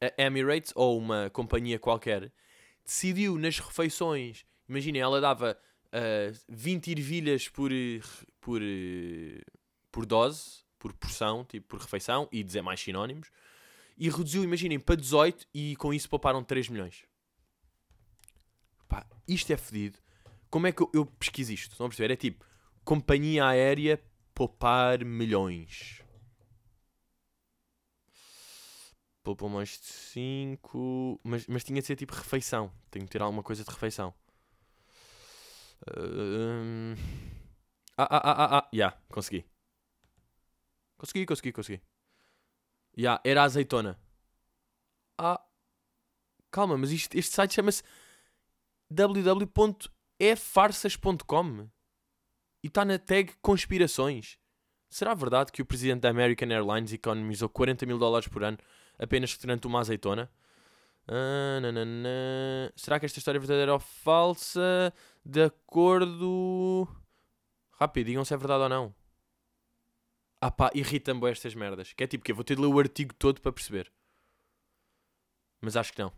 a 0.00 0.22
Emirates 0.22 0.72
ou 0.74 0.98
uma 0.98 1.30
companhia 1.30 1.78
qualquer 1.78 2.32
decidiu 2.84 3.38
nas 3.38 3.58
refeições, 3.58 4.44
imaginem, 4.68 5.00
ela 5.00 5.20
dava 5.20 5.56
uh, 5.86 6.40
20 6.48 6.90
ervilhas 6.90 7.48
por, 7.48 7.70
por, 8.40 8.60
por 9.90 10.04
dose, 10.04 10.62
por 10.78 10.92
porção, 10.94 11.44
tipo 11.44 11.68
por 11.68 11.80
refeição, 11.80 12.28
e 12.32 12.42
dizer 12.42 12.62
mais 12.62 12.80
sinónimos, 12.80 13.30
e 13.96 14.08
reduziu, 14.10 14.42
imaginem, 14.42 14.80
para 14.80 14.96
18 14.96 15.46
e 15.54 15.76
com 15.76 15.94
isso 15.94 16.08
pouparam 16.08 16.42
3 16.42 16.68
milhões. 16.68 17.04
Pá, 18.88 19.06
isto 19.28 19.52
é 19.52 19.56
fedido. 19.56 19.98
Como 20.50 20.66
é 20.66 20.72
que 20.72 20.82
eu, 20.82 20.90
eu 20.92 21.06
pesquiso 21.06 21.52
isto? 21.52 21.72
Estão 21.72 21.86
a 21.86 21.88
perceber? 21.88 22.12
É 22.12 22.16
tipo, 22.16 22.44
companhia 22.84 23.46
aérea 23.46 24.02
poupar 24.42 25.04
milhões. 25.04 26.02
Poupam 29.22 29.48
mais 29.48 29.78
de 29.78 29.86
5. 29.86 31.20
Mas, 31.22 31.46
mas 31.46 31.62
tinha 31.62 31.80
de 31.80 31.86
ser 31.86 31.94
tipo 31.94 32.12
refeição. 32.12 32.72
Tenho 32.90 33.04
que 33.04 33.12
ter 33.12 33.22
alguma 33.22 33.44
coisa 33.44 33.62
de 33.62 33.70
refeição. 33.70 34.12
Uh, 35.86 36.96
ah, 37.96 38.08
ah, 38.10 38.20
ah, 38.24 38.58
ah. 38.58 38.68
Já, 38.72 38.76
yeah, 38.76 39.00
consegui. 39.08 39.46
Consegui, 40.98 41.24
consegui, 41.24 41.52
consegui. 41.52 41.80
Yeah, 42.98 43.22
era 43.24 43.44
azeitona. 43.44 43.96
Ah. 45.16 45.40
Calma, 46.50 46.76
mas 46.76 46.90
isto, 46.90 47.16
este 47.16 47.32
site 47.32 47.54
chama-se 47.54 47.84
www.efarsas.com 48.90 51.70
e 52.62 52.68
está 52.68 52.84
na 52.84 52.98
tag 52.98 53.32
conspirações. 53.40 54.38
Será 54.88 55.14
verdade 55.14 55.50
que 55.50 55.62
o 55.62 55.66
presidente 55.66 56.00
da 56.02 56.10
American 56.10 56.50
Airlines 56.50 56.92
economizou 56.92 57.48
40 57.48 57.86
mil 57.86 57.98
dólares 57.98 58.28
por 58.28 58.44
ano 58.44 58.58
apenas 58.98 59.32
retirando 59.32 59.66
uma 59.66 59.80
azeitona? 59.80 60.30
Ah, 61.08 61.60
Será 62.76 63.00
que 63.00 63.06
esta 63.06 63.18
história 63.18 63.38
é 63.38 63.40
verdadeira 63.40 63.72
ou 63.72 63.80
falsa? 63.80 64.92
De 65.24 65.44
acordo. 65.44 66.86
Rápido, 67.72 68.06
digam 68.06 68.24
se 68.24 68.34
é 68.34 68.36
verdade 68.36 68.62
ou 68.64 68.68
não. 68.68 68.94
Ah 70.40 70.50
pá, 70.50 70.70
irritam-me 70.74 71.30
estas 71.30 71.54
merdas. 71.54 71.92
Que 71.92 72.04
é 72.04 72.06
tipo 72.06 72.24
que 72.24 72.32
eu 72.32 72.36
vou 72.36 72.44
ter 72.44 72.56
de 72.56 72.62
ler 72.62 72.68
o 72.68 72.78
artigo 72.78 73.14
todo 73.14 73.40
para 73.40 73.52
perceber. 73.52 73.92
Mas 75.60 75.76
acho 75.76 75.92
que 75.92 76.02
não. 76.02 76.12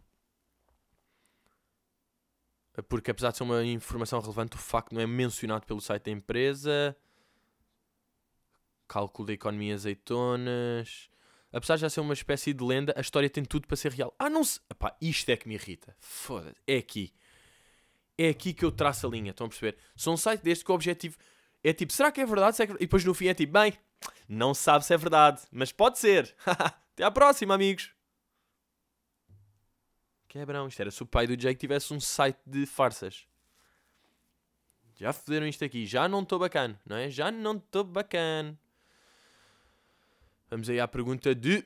Porque 2.82 3.10
apesar 3.10 3.30
de 3.30 3.38
ser 3.38 3.44
uma 3.44 3.64
informação 3.64 4.20
relevante, 4.20 4.56
o 4.56 4.58
facto 4.58 4.92
não 4.92 5.00
é 5.00 5.06
mencionado 5.06 5.66
pelo 5.66 5.80
site 5.80 6.04
da 6.04 6.10
empresa. 6.10 6.96
Cálculo 8.88 9.26
da 9.26 9.32
economia 9.32 9.74
azeitonas. 9.74 11.08
Apesar 11.52 11.76
de 11.76 11.82
já 11.82 11.90
ser 11.90 12.00
uma 12.00 12.14
espécie 12.14 12.52
de 12.52 12.64
lenda, 12.64 12.92
a 12.96 13.00
história 13.00 13.30
tem 13.30 13.44
tudo 13.44 13.68
para 13.68 13.76
ser 13.76 13.92
real. 13.92 14.12
Ah, 14.18 14.28
não 14.28 14.42
se. 14.42 14.60
Epá, 14.68 14.96
isto 15.00 15.28
é 15.30 15.36
que 15.36 15.46
me 15.46 15.54
irrita. 15.54 15.96
Foda-se. 16.00 16.60
É 16.66 16.76
aqui. 16.76 17.12
É 18.18 18.28
aqui 18.28 18.52
que 18.52 18.64
eu 18.64 18.72
traço 18.72 19.06
a 19.06 19.10
linha. 19.10 19.30
Estão 19.30 19.46
a 19.46 19.48
perceber? 19.48 19.76
São 19.94 20.14
um 20.14 20.16
site 20.16 20.42
deste 20.42 20.64
que 20.64 20.72
o 20.72 20.74
objetivo 20.74 21.16
é 21.62 21.72
tipo, 21.72 21.92
será 21.92 22.12
que 22.12 22.20
é 22.20 22.26
verdade? 22.26 22.60
É 22.60 22.64
E 22.64 22.78
depois 22.80 23.04
no 23.04 23.14
fim 23.14 23.28
é 23.28 23.34
tipo, 23.34 23.52
bem, 23.54 23.72
não 24.28 24.52
sabe 24.52 24.84
se 24.84 24.92
é 24.92 24.96
verdade, 24.98 25.42
mas 25.50 25.72
pode 25.72 25.98
ser. 25.98 26.34
Até 26.46 27.04
à 27.04 27.10
próxima, 27.10 27.54
amigos. 27.54 27.93
Quebrão, 30.34 30.66
isto 30.66 30.80
era 30.80 30.90
se 30.90 31.00
o 31.00 31.06
pai 31.06 31.28
do 31.28 31.36
Jake 31.36 31.60
tivesse 31.60 31.94
um 31.94 32.00
site 32.00 32.40
de 32.44 32.66
farsas. 32.66 33.24
Já 34.96 35.12
fizeram 35.12 35.46
isto 35.46 35.64
aqui, 35.64 35.86
já 35.86 36.08
não 36.08 36.24
estou 36.24 36.40
bacana, 36.40 36.76
não 36.84 36.96
é? 36.96 37.08
Já 37.08 37.30
não 37.30 37.54
estou 37.56 37.84
bacana. 37.84 38.58
Vamos 40.50 40.68
aí 40.68 40.80
à 40.80 40.88
pergunta 40.88 41.36
de 41.36 41.64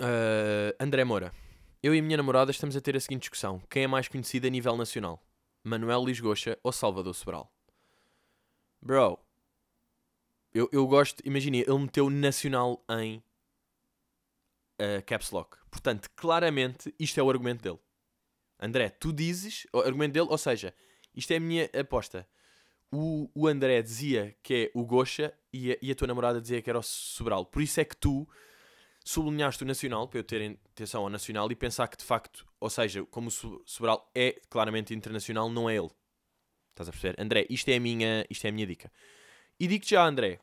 uh, 0.00 0.76
André 0.78 1.02
Moura. 1.02 1.34
Eu 1.82 1.96
e 1.96 1.98
a 1.98 2.02
minha 2.02 2.16
namorada 2.16 2.52
estamos 2.52 2.76
a 2.76 2.80
ter 2.80 2.94
a 2.94 3.00
seguinte 3.00 3.22
discussão: 3.22 3.60
quem 3.68 3.82
é 3.82 3.88
mais 3.88 4.06
conhecido 4.06 4.46
a 4.46 4.50
nível 4.50 4.76
nacional? 4.76 5.20
Manuel 5.64 6.04
Lisgocha 6.04 6.56
ou 6.62 6.70
Salvador 6.70 7.12
Sobral? 7.12 7.52
Bro, 8.80 9.18
eu, 10.54 10.68
eu 10.70 10.86
gosto, 10.86 11.20
imagina, 11.24 11.56
ele 11.56 11.78
meteu 11.78 12.08
nacional 12.08 12.84
em 12.88 13.20
uh, 14.82 15.02
caps 15.06 15.30
lock. 15.30 15.56
Portanto, 15.70 16.10
claramente, 16.16 16.94
isto 16.98 17.18
é 17.18 17.22
o 17.22 17.30
argumento 17.30 17.62
dele. 17.62 17.78
André, 18.60 18.90
tu 18.90 19.12
dizes, 19.12 19.66
o 19.72 19.78
argumento 19.78 20.12
dele, 20.12 20.28
ou 20.28 20.38
seja, 20.38 20.74
isto 21.14 21.30
é 21.32 21.36
a 21.36 21.40
minha 21.40 21.70
aposta. 21.78 22.28
O, 22.90 23.30
o 23.34 23.48
André 23.48 23.80
dizia 23.82 24.36
que 24.42 24.54
é 24.54 24.70
o 24.78 24.84
Gocha 24.84 25.32
e 25.52 25.72
a, 25.72 25.76
e 25.80 25.90
a 25.90 25.94
tua 25.94 26.06
namorada 26.06 26.40
dizia 26.40 26.60
que 26.60 26.68
era 26.68 26.78
o 26.78 26.82
Sobral. 26.82 27.46
Por 27.46 27.62
isso 27.62 27.80
é 27.80 27.84
que 27.84 27.96
tu 27.96 28.28
sublinhaste 29.04 29.62
o 29.64 29.66
Nacional, 29.66 30.06
para 30.06 30.20
eu 30.20 30.24
ter 30.24 30.58
atenção 30.70 31.02
ao 31.02 31.10
Nacional 31.10 31.50
e 31.50 31.56
pensar 31.56 31.88
que 31.88 31.96
de 31.96 32.04
facto, 32.04 32.46
ou 32.60 32.70
seja, 32.70 33.04
como 33.06 33.28
o 33.28 33.62
Sobral 33.66 34.10
é 34.14 34.40
claramente 34.48 34.94
internacional, 34.94 35.50
não 35.50 35.68
é 35.68 35.76
ele. 35.76 35.90
Estás 36.70 36.88
a 36.88 36.92
perceber? 36.92 37.20
André, 37.20 37.46
isto 37.50 37.68
é 37.68 37.76
a 37.76 37.80
minha, 37.80 38.24
isto 38.30 38.44
é 38.44 38.48
a 38.48 38.52
minha 38.52 38.66
dica. 38.66 38.92
E 39.58 39.66
digo-te 39.66 39.90
já, 39.90 40.06
André, 40.06 40.38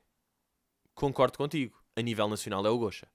concordo 0.94 1.38
contigo. 1.38 1.80
A 1.96 2.02
nível 2.02 2.28
nacional 2.28 2.66
é 2.66 2.70
o 2.70 2.78
Gocha. 2.78 3.10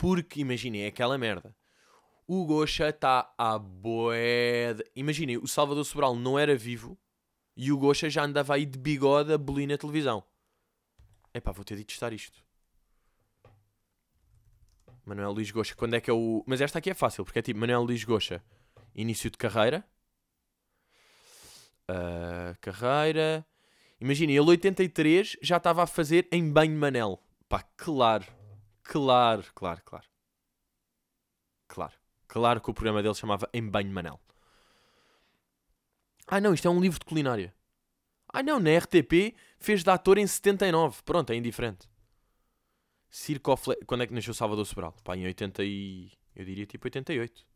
Porque, 0.00 0.40
imaginem, 0.40 0.84
é 0.84 0.86
aquela 0.86 1.18
merda. 1.18 1.54
O 2.26 2.46
Gocha 2.46 2.88
está 2.88 3.34
à 3.36 3.58
boeda. 3.58 4.82
Imaginem, 4.96 5.36
o 5.36 5.46
Salvador 5.46 5.84
Sobral 5.84 6.16
não 6.16 6.38
era 6.38 6.56
vivo 6.56 6.98
e 7.54 7.70
o 7.70 7.76
Gocha 7.76 8.08
já 8.08 8.24
andava 8.24 8.54
aí 8.54 8.64
de 8.64 8.78
bigode 8.78 9.30
a 9.30 9.36
bolir 9.36 9.68
na 9.68 9.76
televisão. 9.76 10.24
Epá, 11.34 11.52
vou 11.52 11.62
ter 11.66 11.76
de 11.76 11.84
testar 11.84 12.14
isto. 12.14 12.42
Manuel 15.04 15.32
Luís 15.32 15.50
Goxa, 15.50 15.74
quando 15.74 15.92
é 15.92 16.00
que 16.00 16.08
é 16.08 16.14
o. 16.14 16.42
Mas 16.46 16.62
esta 16.62 16.78
aqui 16.78 16.88
é 16.88 16.94
fácil, 16.94 17.22
porque 17.22 17.40
é 17.40 17.42
tipo 17.42 17.60
Manuel 17.60 17.82
Luís 17.82 18.02
Goxa, 18.02 18.42
início 18.94 19.30
de 19.30 19.36
carreira. 19.36 19.84
Uh, 21.90 22.56
carreira. 22.58 23.44
Imagina, 24.00 24.32
ele 24.32 24.40
83 24.40 25.36
já 25.42 25.58
estava 25.58 25.82
a 25.82 25.86
fazer 25.86 26.26
em 26.32 26.50
banho 26.50 26.74
Manel. 26.74 27.22
Pá, 27.50 27.62
claro. 27.76 28.39
Claro, 28.90 29.44
claro, 29.54 29.80
claro. 29.84 30.06
Claro. 31.68 31.94
Claro 32.26 32.60
que 32.60 32.70
o 32.70 32.74
programa 32.74 33.00
dele 33.00 33.14
chamava 33.14 33.48
Em 33.54 33.62
Banho 33.62 33.92
Manel. 33.92 34.20
Ah 36.26 36.40
não, 36.40 36.52
isto 36.52 36.66
é 36.66 36.70
um 36.72 36.80
livro 36.80 36.98
de 36.98 37.04
culinária. 37.04 37.54
Ah 38.32 38.42
não, 38.42 38.58
na 38.58 38.76
RTP 38.76 39.36
fez 39.60 39.84
de 39.84 39.90
ator 39.90 40.18
em 40.18 40.26
79. 40.26 41.04
Pronto, 41.04 41.32
é 41.32 41.36
indiferente. 41.36 41.88
Circo 43.08 43.56
Fle... 43.56 43.76
Quando 43.86 44.02
é 44.02 44.08
que 44.08 44.12
nasceu 44.12 44.34
Salvador 44.34 44.66
Sobral? 44.66 44.92
Pá, 45.04 45.16
em 45.16 45.24
80 45.24 45.62
e... 45.62 46.10
Eu 46.34 46.44
diria 46.44 46.66
tipo 46.66 46.88
88. 46.88 47.46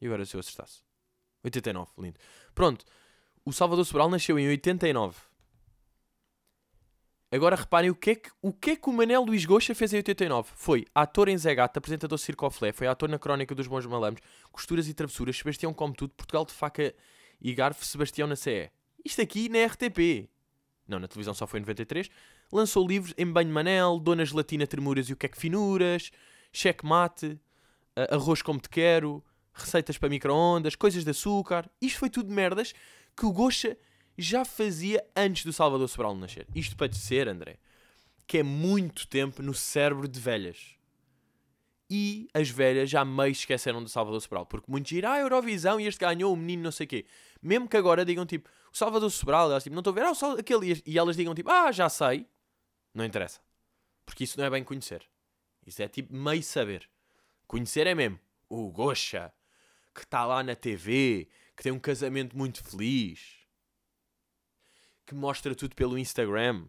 E 0.00 0.06
agora 0.06 0.26
se 0.26 0.34
eu 0.34 0.40
acertasse? 0.40 0.82
89, 1.44 1.92
lindo. 1.98 2.18
Pronto. 2.56 2.84
O 3.44 3.52
Salvador 3.52 3.84
Sobral 3.84 4.10
nasceu 4.10 4.36
em 4.36 4.48
89. 4.48 5.16
Agora 7.30 7.56
reparem 7.56 7.90
o 7.90 7.94
que, 7.94 8.10
é 8.10 8.14
que, 8.14 8.30
o 8.40 8.52
que 8.52 8.70
é 8.70 8.76
que 8.76 8.88
o 8.88 8.92
Manel 8.92 9.24
Luís 9.24 9.44
Goxa 9.44 9.74
fez 9.74 9.92
em 9.92 9.96
89. 9.96 10.48
Foi 10.54 10.84
ator 10.94 11.28
em 11.28 11.36
Zé 11.36 11.54
Gata, 11.54 11.78
apresentador 11.78 12.18
Circo 12.18 12.48
Flé, 12.50 12.72
foi 12.72 12.86
ator 12.86 13.08
na 13.08 13.18
Crónica 13.18 13.54
dos 13.54 13.66
Bons 13.66 13.84
Malamos, 13.84 14.20
Costuras 14.52 14.88
e 14.88 14.94
Travessuras, 14.94 15.36
Sebastião 15.36 15.74
Come 15.74 15.94
Tudo, 15.94 16.14
Portugal 16.14 16.44
de 16.44 16.52
Faca 16.52 16.94
e 17.40 17.52
Garfo, 17.52 17.84
Sebastião 17.84 18.28
na 18.28 18.36
CE. 18.36 18.70
Isto 19.04 19.22
aqui 19.22 19.48
na 19.48 19.64
RTP. 19.66 20.28
Não, 20.86 21.00
na 21.00 21.08
televisão 21.08 21.34
só 21.34 21.48
foi 21.48 21.58
em 21.58 21.62
93. 21.62 22.08
Lançou 22.52 22.86
livros 22.86 23.12
em 23.18 23.26
Banho 23.26 23.52
Manel, 23.52 23.98
Dona 23.98 24.24
Gelatina 24.24 24.66
Tremuras 24.66 25.08
e 25.08 25.12
o 25.12 25.16
que 25.16 25.26
é 25.26 25.28
que 25.28 25.36
finuras, 25.36 26.12
Cheque 26.52 26.86
Mate, 26.86 27.40
Arroz 28.10 28.40
como 28.40 28.60
te 28.60 28.68
quero, 28.68 29.22
Receitas 29.52 29.98
para 29.98 30.08
micro-ondas, 30.08 30.76
Coisas 30.76 31.02
de 31.02 31.10
açúcar. 31.10 31.68
Isto 31.80 31.98
foi 31.98 32.10
tudo 32.10 32.32
merdas 32.32 32.72
que 33.16 33.26
o 33.26 33.32
Goxa 33.32 33.76
já 34.16 34.44
fazia 34.44 35.04
antes 35.14 35.44
do 35.44 35.52
Salvador 35.52 35.88
Sobral 35.88 36.14
nascer. 36.14 36.46
Isto 36.54 36.76
para 36.76 36.86
dizer, 36.86 37.28
André, 37.28 37.58
que 38.26 38.38
é 38.38 38.42
muito 38.42 39.06
tempo 39.06 39.42
no 39.42 39.54
cérebro 39.54 40.08
de 40.08 40.18
velhas. 40.18 40.74
E 41.88 42.28
as 42.34 42.50
velhas 42.50 42.90
já 42.90 43.04
meio 43.04 43.30
esqueceram 43.30 43.82
do 43.82 43.88
Salvador 43.88 44.20
Sobral. 44.20 44.46
Porque 44.46 44.70
muitos 44.70 44.90
dirão, 44.90 45.12
ah, 45.12 45.20
Eurovisão 45.20 45.78
e 45.78 45.86
este 45.86 46.00
ganhou, 46.00 46.32
o 46.32 46.36
menino 46.36 46.64
não 46.64 46.72
sei 46.72 46.84
o 46.84 46.88
quê. 46.88 47.06
Mesmo 47.40 47.68
que 47.68 47.76
agora 47.76 48.04
digam 48.04 48.26
tipo, 48.26 48.48
o 48.72 48.76
Salvador 48.76 49.10
Sobral, 49.10 49.50
elas 49.50 49.62
tipo, 49.62 49.74
não 49.74 49.80
estou 49.80 49.92
a 49.92 49.94
ver, 49.94 50.04
ah, 50.04 50.14
só 50.14 50.32
aquele. 50.32 50.82
E 50.84 50.98
elas 50.98 51.16
digam 51.16 51.34
tipo, 51.34 51.50
ah, 51.50 51.70
já 51.70 51.88
sei. 51.88 52.26
Não 52.92 53.04
interessa. 53.04 53.40
Porque 54.04 54.24
isso 54.24 54.38
não 54.38 54.46
é 54.46 54.50
bem 54.50 54.64
conhecer. 54.64 55.02
Isso 55.64 55.82
é 55.82 55.88
tipo 55.88 56.14
meio 56.14 56.42
saber. 56.42 56.88
Conhecer 57.46 57.86
é 57.86 57.94
mesmo 57.94 58.18
o 58.48 58.70
Gocha, 58.70 59.32
que 59.94 60.02
está 60.02 60.24
lá 60.24 60.42
na 60.42 60.54
TV, 60.54 61.28
que 61.56 61.62
tem 61.62 61.72
um 61.72 61.78
casamento 61.78 62.36
muito 62.36 62.62
feliz, 62.62 63.45
que 65.06 65.14
mostra 65.14 65.54
tudo 65.54 65.74
pelo 65.74 65.96
Instagram. 65.96 66.66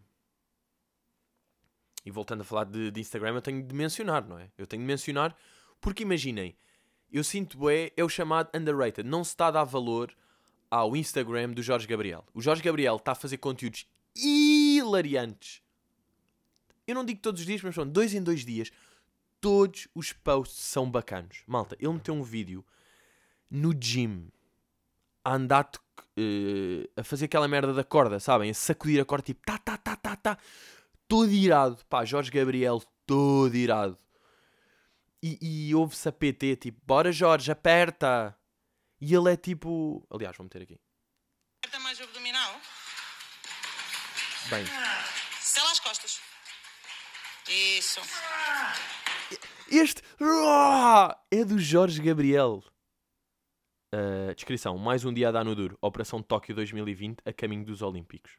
E 2.06 2.10
voltando 2.10 2.42
a 2.42 2.44
falar 2.44 2.64
de, 2.64 2.90
de 2.90 3.00
Instagram, 3.00 3.34
eu 3.34 3.42
tenho 3.42 3.62
de 3.62 3.74
mencionar, 3.74 4.26
não 4.26 4.38
é? 4.38 4.50
Eu 4.56 4.66
tenho 4.66 4.82
de 4.82 4.86
mencionar, 4.86 5.36
porque 5.80 6.04
imaginem, 6.04 6.56
eu 7.12 7.24
sinto 7.24 7.68
é, 7.68 7.90
é 7.96 8.04
o 8.04 8.08
chamado 8.08 8.48
underrated. 8.56 9.06
Não 9.06 9.24
se 9.24 9.30
está 9.30 9.48
a 9.48 9.50
dar 9.50 9.64
valor 9.64 10.14
ao 10.70 10.96
Instagram 10.96 11.50
do 11.50 11.62
Jorge 11.62 11.86
Gabriel. 11.86 12.24
O 12.32 12.40
Jorge 12.40 12.62
Gabriel 12.62 12.96
está 12.96 13.12
a 13.12 13.16
fazer 13.16 13.38
conteúdos 13.38 13.86
hilariantes. 14.14 15.62
Eu 16.86 16.94
não 16.94 17.04
digo 17.04 17.20
todos 17.20 17.40
os 17.40 17.46
dias, 17.46 17.62
mas 17.62 17.74
são 17.74 17.86
dois 17.86 18.14
em 18.14 18.22
dois 18.22 18.44
dias. 18.44 18.70
Todos 19.40 19.88
os 19.94 20.12
posts 20.12 20.64
são 20.64 20.90
bacanos. 20.90 21.42
Malta, 21.46 21.76
ele 21.78 21.92
meteu 21.92 22.14
um 22.14 22.22
vídeo 22.22 22.64
no 23.50 23.72
gym 23.72 24.28
a 25.24 25.34
andar 25.34 25.70
uh, 26.18 26.90
a 26.96 27.04
fazer 27.04 27.26
aquela 27.26 27.48
merda 27.48 27.72
da 27.72 27.84
corda, 27.84 28.18
sabem? 28.20 28.50
A 28.50 28.54
sacudir 28.54 29.00
a 29.00 29.04
corda 29.04 29.24
tipo 29.26 29.40
tá, 29.44 29.58
tá, 29.58 29.76
tá, 29.76 29.96
tá, 29.96 30.16
tá. 30.16 30.38
Todo 31.06 31.30
irado. 31.30 31.78
Pá, 31.88 32.04
Jorge 32.04 32.30
Gabriel, 32.30 32.82
todo 33.06 33.54
irado. 33.54 33.98
E, 35.22 35.38
e 35.68 35.74
ouve-se 35.74 36.08
a 36.08 36.12
PT 36.12 36.56
tipo, 36.56 36.80
bora 36.86 37.10
Jorge, 37.10 37.50
aperta. 37.50 38.36
E 39.00 39.14
ele 39.14 39.32
é 39.32 39.36
tipo. 39.36 40.06
Aliás, 40.10 40.36
vou 40.36 40.44
meter 40.44 40.62
aqui. 40.62 40.78
Aperta 41.62 41.78
mais 41.80 41.98
o 42.00 42.04
abdominal. 42.04 42.60
Bem. 44.50 44.64
Sela 45.40 45.70
as 45.70 45.80
costas. 45.80 46.20
Isso. 47.48 48.00
Este 49.70 50.02
é 51.30 51.44
do 51.44 51.58
Jorge 51.58 52.00
Gabriel. 52.00 52.62
Uh, 53.92 54.34
descrição: 54.34 54.76
Mais 54.76 55.04
um 55.04 55.12
dia 55.12 55.28
a 55.28 55.32
dar 55.32 55.44
no 55.44 55.54
duro. 55.54 55.78
Operação 55.80 56.22
Tóquio 56.22 56.54
2020 56.54 57.20
a 57.24 57.32
caminho 57.32 57.64
dos 57.64 57.82
Olímpicos. 57.82 58.32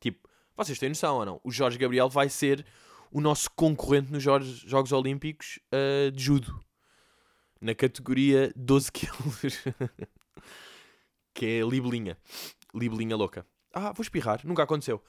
Tipo, 0.00 0.28
vocês 0.56 0.78
têm 0.78 0.90
noção 0.90 1.16
ou 1.16 1.24
não? 1.24 1.40
O 1.42 1.50
Jorge 1.50 1.78
Gabriel 1.78 2.08
vai 2.08 2.28
ser 2.28 2.66
o 3.10 3.20
nosso 3.20 3.50
concorrente 3.52 4.12
nos 4.12 4.22
Jogos, 4.22 4.48
Jogos 4.60 4.92
Olímpicos 4.92 5.58
uh, 5.72 6.10
de 6.10 6.22
Judo. 6.22 6.62
Na 7.60 7.74
categoria 7.74 8.52
12 8.56 8.92
quilos. 8.92 9.64
que 11.32 11.46
é 11.46 11.60
libelinha. 11.60 12.18
Libelinha 12.74 13.16
louca. 13.16 13.46
Ah, 13.72 13.92
vou 13.92 14.02
espirrar. 14.02 14.40
Nunca 14.44 14.62
aconteceu. 14.62 15.02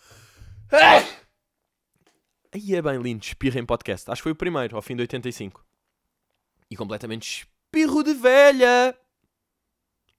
Aí 2.51 2.75
é 2.75 2.81
bem 2.81 3.01
lindo, 3.01 3.23
espirra 3.23 3.59
em 3.59 3.65
podcast. 3.65 4.09
Acho 4.09 4.21
que 4.21 4.23
foi 4.23 4.31
o 4.31 4.35
primeiro, 4.35 4.75
ao 4.75 4.81
fim 4.81 4.95
de 4.95 5.01
85. 5.01 5.65
E 6.69 6.75
completamente 6.75 7.47
espirro 7.73 8.03
de 8.03 8.13
velha. 8.13 8.95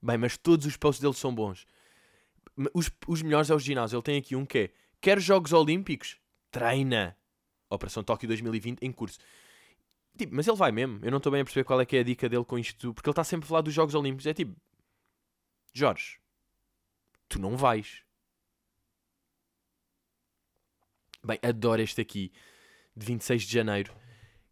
Bem, 0.03 0.19
mas 0.19 0.37
todos 0.37 0.67
os 0.67 0.77
posts 0.77 1.01
dele 1.01 1.14
são 1.14 1.33
bons. 1.33 1.64
Os, 2.75 2.90
os 3.07 3.23
melhores 3.23 3.49
é 3.49 3.55
o 3.55 3.59
ginásio. 3.59 3.97
Ele 3.97 4.03
tem 4.03 4.19
aqui 4.19 4.35
um 4.35 4.45
que 4.45 4.59
é: 4.59 4.71
Quer 5.01 5.21
Jogos 5.21 5.53
Olímpicos? 5.53 6.19
Treina. 6.51 7.17
Operação 7.71 8.03
Tóquio 8.03 8.29
2020 8.29 8.83
em 8.83 8.93
curso. 8.93 9.19
Tipo, 10.19 10.35
mas 10.35 10.47
ele 10.47 10.57
vai 10.57 10.71
mesmo. 10.71 11.01
Eu 11.03 11.11
não 11.11 11.19
estou 11.19 11.33
bem 11.33 11.40
a 11.40 11.45
perceber 11.45 11.64
qual 11.64 11.81
é 11.81 11.87
que 11.87 11.97
é 11.97 12.01
a 12.01 12.05
dica 12.05 12.29
dele 12.29 12.45
com 12.45 12.59
isto. 12.59 12.93
Porque 12.93 13.09
ele 13.09 13.12
está 13.12 13.25
sempre 13.25 13.47
a 13.47 13.49
falar 13.49 13.62
dos 13.62 13.73
Jogos 13.73 13.95
Olímpicos. 13.95 14.27
É 14.27 14.35
tipo: 14.35 14.55
Jorge, 15.73 16.19
tu 17.29 17.38
não 17.38 17.57
vais. 17.57 18.03
Bem, 21.25 21.38
adoro 21.43 21.81
este 21.81 22.03
aqui, 22.03 22.31
de 22.95 23.07
26 23.07 23.45
de 23.45 23.53
janeiro, 23.53 23.95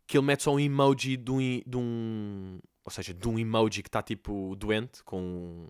que 0.07 0.17
ele 0.17 0.25
mete 0.25 0.45
só 0.45 0.55
um 0.55 0.59
emoji 0.59 1.19
de 1.19 1.31
um, 1.31 1.39
de 1.67 1.77
um 1.77 2.59
ou 2.85 2.91
seja, 2.91 3.15
de 3.15 3.29
um 3.29 3.39
emoji 3.39 3.83
que 3.83 3.89
está 3.89 4.03
tipo 4.03 4.55
doente, 4.57 5.03
com 5.05 5.69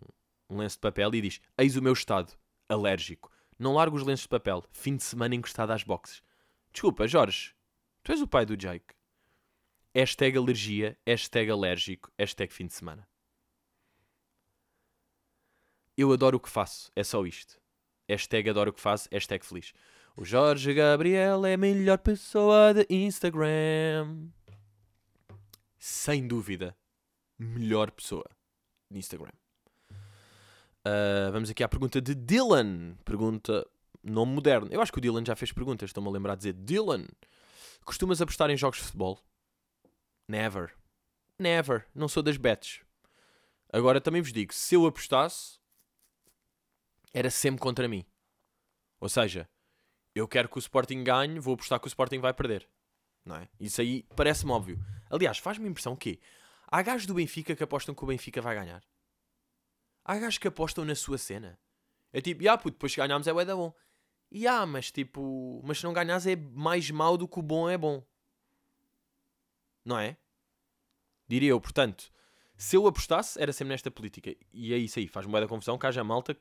um 0.48 0.58
lenço 0.58 0.76
de 0.76 0.80
papel, 0.80 1.14
e 1.14 1.20
diz: 1.20 1.40
Eis 1.56 1.76
o 1.76 1.82
meu 1.82 1.92
estado, 1.92 2.32
alérgico. 2.68 3.30
Não 3.58 3.74
largo 3.74 3.96
os 3.96 4.02
lenços 4.02 4.24
de 4.24 4.28
papel, 4.28 4.64
fim 4.72 4.96
de 4.96 5.02
semana 5.02 5.34
encostado 5.34 5.70
às 5.70 5.82
boxes. 5.82 6.22
Desculpa, 6.72 7.06
Jorge, 7.06 7.54
tu 8.02 8.12
és 8.12 8.20
o 8.20 8.26
pai 8.26 8.46
do 8.46 8.56
Jake. 8.56 8.94
Hashtag 9.94 10.38
alergia, 10.38 10.98
hashtag 11.06 11.50
alérgico, 11.50 12.10
hashtag 12.18 12.52
fim 12.52 12.66
de 12.66 12.72
semana. 12.72 13.06
Eu 15.96 16.10
adoro 16.12 16.38
o 16.38 16.40
que 16.40 16.48
faço, 16.48 16.90
é 16.96 17.04
só 17.04 17.24
isto. 17.26 17.60
Hashtag 18.08 18.48
adoro 18.48 18.70
o 18.70 18.72
que 18.72 18.80
faço, 18.80 19.08
hashtag 19.12 19.44
feliz. 19.44 19.74
O 20.16 20.24
Jorge 20.24 20.72
Gabriel 20.72 21.44
é 21.44 21.54
a 21.54 21.58
melhor 21.58 21.98
pessoa 21.98 22.72
de 22.74 22.86
Instagram. 22.88 24.28
Sem 25.78 26.26
dúvida. 26.26 26.76
Melhor 27.42 27.90
pessoa 27.90 28.24
de 28.90 28.98
Instagram. 28.98 29.32
Uh, 30.84 31.30
vamos 31.32 31.50
aqui 31.50 31.62
à 31.62 31.68
pergunta 31.68 32.00
de 32.00 32.14
Dylan. 32.14 32.96
Pergunta 33.04 33.66
nome 34.02 34.32
moderno. 34.32 34.68
Eu 34.70 34.80
acho 34.80 34.92
que 34.92 34.98
o 34.98 35.00
Dylan 35.00 35.24
já 35.24 35.36
fez 35.36 35.52
perguntas. 35.52 35.90
Estou-me 35.90 36.08
a 36.08 36.12
lembrar 36.12 36.34
de 36.34 36.38
dizer 36.38 36.52
Dylan. 36.54 37.06
Costumas 37.84 38.20
apostar 38.20 38.50
em 38.50 38.56
jogos 38.56 38.78
de 38.78 38.84
futebol? 38.84 39.20
Never. 40.28 40.74
Never. 41.38 41.86
Não 41.94 42.08
sou 42.08 42.22
das 42.22 42.36
bets. 42.36 42.80
Agora 43.72 44.00
também 44.00 44.20
vos 44.22 44.32
digo: 44.32 44.52
se 44.52 44.74
eu 44.74 44.86
apostasse, 44.86 45.58
era 47.12 47.30
sempre 47.30 47.60
contra 47.60 47.88
mim. 47.88 48.04
Ou 49.00 49.08
seja, 49.08 49.48
eu 50.14 50.28
quero 50.28 50.48
que 50.48 50.58
o 50.58 50.60
Sporting 50.60 51.02
ganhe, 51.02 51.38
vou 51.38 51.54
apostar 51.54 51.80
que 51.80 51.86
o 51.86 51.88
Sporting 51.88 52.18
vai 52.18 52.32
perder. 52.32 52.68
Não 53.24 53.36
é? 53.36 53.48
Isso 53.58 53.80
aí 53.80 54.04
parece-me 54.16 54.52
óbvio. 54.52 54.78
Aliás, 55.10 55.38
faz-me 55.38 55.68
impressão 55.68 55.96
que 55.96 56.20
há 56.72 56.80
gajos 56.82 57.06
do 57.06 57.14
Benfica 57.14 57.54
que 57.54 57.62
apostam 57.62 57.94
que 57.94 58.02
o 58.02 58.06
Benfica 58.06 58.40
vai 58.40 58.54
ganhar. 58.54 58.82
Há 60.04 60.18
gajos 60.18 60.38
que 60.38 60.48
apostam 60.48 60.84
na 60.86 60.94
sua 60.94 61.18
cena. 61.18 61.58
É 62.12 62.20
tipo, 62.20 62.48
ah, 62.48 62.56
puto, 62.56 62.72
depois 62.72 62.90
se 62.90 62.98
ganharmos 62.98 63.26
é 63.26 63.32
bué 63.32 63.44
da 63.44 63.54
bom. 63.54 63.72
E 64.30 64.46
ah, 64.46 64.64
mas 64.64 64.90
tipo, 64.90 65.60
mas 65.64 65.78
se 65.78 65.84
não 65.84 65.92
ganhares 65.92 66.26
é 66.26 66.34
mais 66.34 66.90
mau 66.90 67.18
do 67.18 67.28
que 67.28 67.38
o 67.38 67.42
bom 67.42 67.68
é 67.68 67.76
bom. 67.76 68.02
Não 69.84 69.98
é? 69.98 70.16
Diria 71.28 71.50
eu, 71.50 71.60
portanto, 71.60 72.10
se 72.56 72.76
eu 72.76 72.86
apostasse, 72.86 73.40
era 73.40 73.52
sempre 73.52 73.72
nesta 73.72 73.90
política. 73.90 74.34
E 74.52 74.72
é 74.72 74.78
isso 74.78 74.98
aí, 74.98 75.06
faz-me 75.06 75.32
da 75.32 75.46
confusão 75.46 75.76
que 75.76 75.86
haja 75.86 76.02
malta 76.02 76.36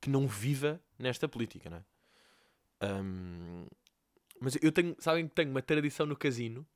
que 0.00 0.08
não 0.08 0.26
viva 0.26 0.80
nesta 0.98 1.28
política, 1.28 1.68
não 1.68 1.76
é? 1.78 1.84
Um, 2.82 3.66
mas 4.40 4.56
eu 4.60 4.70
tenho, 4.72 4.94
sabem 4.98 5.26
que 5.28 5.34
tenho 5.34 5.50
uma 5.50 5.62
tradição 5.62 6.06
no 6.06 6.16
casino 6.16 6.66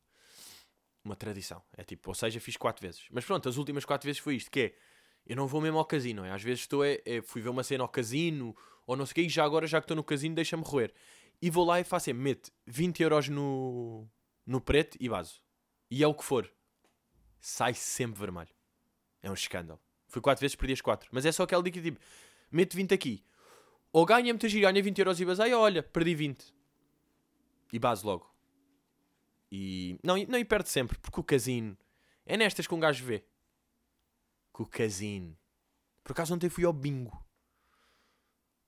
uma 1.04 1.16
tradição. 1.16 1.62
É 1.76 1.84
tipo, 1.84 2.10
ou 2.10 2.14
seja, 2.14 2.40
fiz 2.40 2.56
quatro 2.56 2.82
vezes. 2.86 3.06
Mas 3.10 3.24
pronto, 3.24 3.48
as 3.48 3.56
últimas 3.56 3.84
quatro 3.84 4.06
vezes 4.06 4.20
foi 4.20 4.36
isto, 4.36 4.50
que 4.50 4.60
é, 4.60 4.74
eu 5.26 5.36
não 5.36 5.46
vou 5.46 5.60
mesmo 5.60 5.78
ao 5.78 5.84
casino, 5.84 6.24
é? 6.24 6.30
às 6.30 6.42
vezes 6.42 6.60
estou, 6.60 6.84
é, 6.84 7.00
é, 7.04 7.22
fui 7.22 7.40
ver 7.40 7.48
uma 7.48 7.62
cena 7.62 7.84
ao 7.84 7.88
casino, 7.88 8.56
ou 8.86 8.96
não 8.96 9.06
sei 9.06 9.12
o 9.12 9.14
quê, 9.14 9.20
e 9.22 9.28
já 9.28 9.44
agora, 9.44 9.66
já 9.66 9.80
que 9.80 9.84
estou 9.84 9.96
no 9.96 10.04
casino, 10.04 10.34
deixa-me 10.34 10.62
roer. 10.64 10.92
E 11.40 11.48
vou 11.48 11.64
lá 11.64 11.80
e 11.80 11.84
faço, 11.84 12.10
é, 12.10 12.12
mete 12.12 12.52
20 12.66 13.02
euros 13.02 13.28
no, 13.28 14.06
no 14.46 14.60
preto 14.60 14.96
e 15.00 15.08
baso. 15.08 15.42
E 15.90 16.02
é 16.02 16.06
o 16.06 16.14
que 16.14 16.24
for. 16.24 16.50
Sai 17.40 17.72
sempre 17.74 18.20
vermelho. 18.20 18.50
É 19.22 19.30
um 19.30 19.34
escândalo. 19.34 19.80
Fui 20.06 20.20
quatro 20.20 20.40
vezes, 20.40 20.54
perdi 20.54 20.74
as 20.74 20.80
quatro. 20.80 21.08
Mas 21.12 21.24
é 21.24 21.32
só 21.32 21.44
aquele 21.44 21.62
dia 21.62 21.72
que 21.72 21.82
tipo, 21.82 22.00
mete 22.50 22.76
20 22.76 22.92
aqui. 22.92 23.24
Ou 23.92 24.04
ganha 24.04 24.32
muita 24.32 24.48
giro, 24.48 24.66
ganha 24.66 24.82
20 24.82 24.98
euros 24.98 25.20
e 25.20 25.24
basei, 25.24 25.52
olha, 25.54 25.82
perdi 25.82 26.14
20. 26.14 26.54
E 27.72 27.78
base 27.78 28.04
logo. 28.04 28.29
E 29.50 29.98
não, 30.02 30.16
não 30.28 30.38
e 30.38 30.44
perde 30.44 30.68
sempre, 30.68 30.98
porque 30.98 31.20
o 31.20 31.24
casino 31.24 31.76
é 32.24 32.36
nestas 32.36 32.66
que 32.66 32.74
um 32.74 32.80
gajo 32.80 33.04
vê. 33.04 33.24
Que 34.54 34.62
o 34.62 34.66
casino. 34.66 35.36
Por 36.04 36.12
acaso 36.12 36.34
ontem 36.34 36.48
fui 36.48 36.64
ao 36.64 36.72
bingo. 36.72 37.24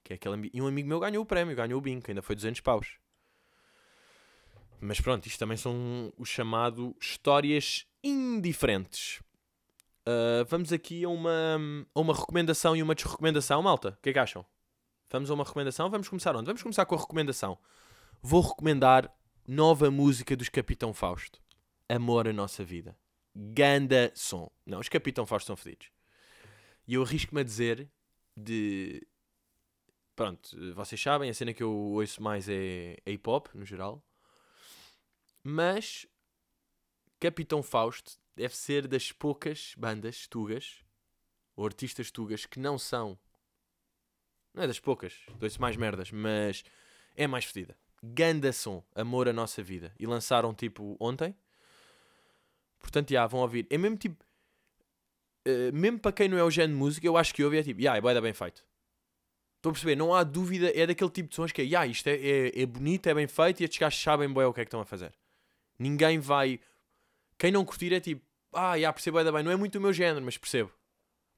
Que 0.03 0.15
é 0.15 0.17
aquele 0.17 0.51
E 0.53 0.61
um 0.61 0.67
amigo 0.67 0.89
meu 0.89 0.99
ganhou 0.99 1.23
o 1.23 1.27
prémio, 1.27 1.55
ganhou 1.55 1.79
o 1.79 1.83
bingo, 1.83 2.03
que 2.03 2.11
ainda 2.11 2.23
foi 2.23 2.35
200 2.35 2.61
paus. 2.61 2.99
Mas 4.81 5.01
pronto, 5.01 5.27
isto 5.27 5.39
também 5.39 5.57
são 5.57 6.13
o 6.19 6.25
chamado 6.25 6.97
histórias 7.01 7.87
indiferentes. 8.03 9.21
Uh, 10.01 10.45
vamos 10.49 10.73
aqui 10.73 11.05
a 11.05 11.09
uma, 11.09 11.57
a 11.95 12.01
uma 12.01 12.13
recomendação 12.13 12.75
e 12.75 12.83
uma 12.83 12.95
desrecomendação, 12.95 13.63
malta. 13.63 13.91
O 13.91 14.03
que 14.03 14.11
é 14.11 14.13
que 14.13 14.19
acham? 14.19 14.45
Vamos 15.09 15.31
a 15.31 15.35
uma 15.35 15.45
recomendação? 15.45 15.89
Vamos 15.89 16.09
começar 16.09 16.35
onde? 16.35 16.47
Vamos 16.47 16.63
começar 16.63 16.85
com 16.85 16.97
a 16.97 16.99
recomendação. 16.99 17.57
Vou 18.21 18.41
recomendar 18.41 19.09
nova 19.53 19.91
música 19.91 20.35
dos 20.35 20.49
Capitão 20.49 20.95
Fausto. 20.95 21.39
Amor 21.87 22.27
a 22.27 22.33
nossa 22.33 22.65
vida. 22.65 22.97
Ganda 23.37 24.11
som. 24.15 24.51
Não, 24.65 24.81
os 24.81 24.89
Capitão 24.89 25.27
Fausto 25.27 25.49
são 25.49 25.57
fedidos. 25.57 25.91
E 26.89 26.95
eu 26.95 27.03
arrisco-me 27.03 27.43
a 27.43 27.45
dizer 27.45 27.87
de. 28.35 29.07
Pronto, 30.17 30.75
vocês 30.75 30.99
sabem, 30.99 31.29
a 31.29 31.35
cena 31.35 31.53
que 31.53 31.63
eu 31.63 31.71
ouço 31.71 32.23
mais 32.23 32.49
é, 32.49 32.97
é 33.05 33.13
hip 33.13 33.29
hop, 33.29 33.49
no 33.55 33.65
geral. 33.67 34.03
Mas 35.45 36.07
Capitão 37.21 37.63
Fausto 37.63 38.13
deve 38.35 38.57
ser 38.57 38.89
das 38.89 39.13
poucas 39.13 39.75
bandas 39.77 40.27
tugas 40.27 40.83
ou 41.55 41.67
artistas 41.67 42.11
tugas 42.11 42.47
que 42.47 42.59
não 42.59 42.79
são. 42.79 43.19
Não 44.55 44.63
é 44.63 44.67
das 44.67 44.81
poucas, 44.81 45.27
dou-se 45.39 45.61
mais 45.61 45.77
merdas, 45.77 46.11
mas 46.11 46.65
é 47.15 47.27
mais 47.27 47.45
fedida. 47.45 47.77
Ganda 48.03 48.53
som, 48.53 48.83
Amor 48.95 49.29
à 49.29 49.33
Nossa 49.33 49.63
Vida. 49.63 49.93
E 49.99 50.07
lançaram 50.07 50.53
tipo 50.53 50.97
ontem. 50.99 51.35
Portanto, 52.81 53.11
já, 53.11 53.27
vão 53.27 53.41
ouvir. 53.41 53.67
É 53.71 53.79
mesmo 53.79 53.97
tipo. 53.97 54.25
Uh, 55.47 55.73
mesmo 55.73 55.99
para 55.99 56.13
quem 56.13 56.29
não 56.29 56.39
é 56.39 56.45
o 56.45 56.51
género 56.51 56.73
de 56.73 56.79
música, 56.79 57.07
eu 57.07 57.17
acho 57.17 57.35
que 57.35 57.43
ouve 57.43 57.59
é 57.59 57.63
tipo, 57.63 57.81
yeah, 57.81 57.97
é 57.97 58.01
bem, 58.01 58.21
bem 58.21 58.33
feito. 58.33 58.65
Estou 59.57 59.71
a 59.71 59.73
perceber, 59.73 59.97
não 59.97 60.15
há 60.15 60.25
dúvida, 60.25 60.73
é 60.75 60.87
daquele 60.87 61.11
tipo 61.11 61.29
de 61.29 61.35
sons 61.35 61.53
que 61.53 61.63
é, 61.63 61.65
yeah, 61.65 61.87
isto 61.87 62.07
é, 62.09 62.15
é, 62.15 62.63
é 62.63 62.67
bonito, 62.67 63.07
é 63.09 63.15
bem 63.15 63.27
feito 63.27 63.61
e 63.61 63.65
estes 63.65 63.79
gajos 63.79 64.01
sabem 64.01 64.33
bem 64.33 64.45
o 64.45 64.53
que 64.53 64.61
é 64.61 64.65
que 64.65 64.69
estão 64.69 64.81
a 64.81 64.85
fazer. 64.85 65.13
Ninguém 65.79 66.19
vai. 66.19 66.61
Quem 67.39 67.51
não 67.51 67.65
curtir 67.65 67.93
é 67.93 68.01
tipo, 68.01 68.25
ah, 68.53 68.79
já 68.79 68.93
percebo 68.93 69.19
é 69.19 69.33
bem, 69.33 69.43
não 69.43 69.51
é 69.51 69.57
muito 69.57 69.79
o 69.79 69.81
meu 69.81 69.93
género, 69.93 70.25
mas 70.25 70.37
percebo. 70.37 70.71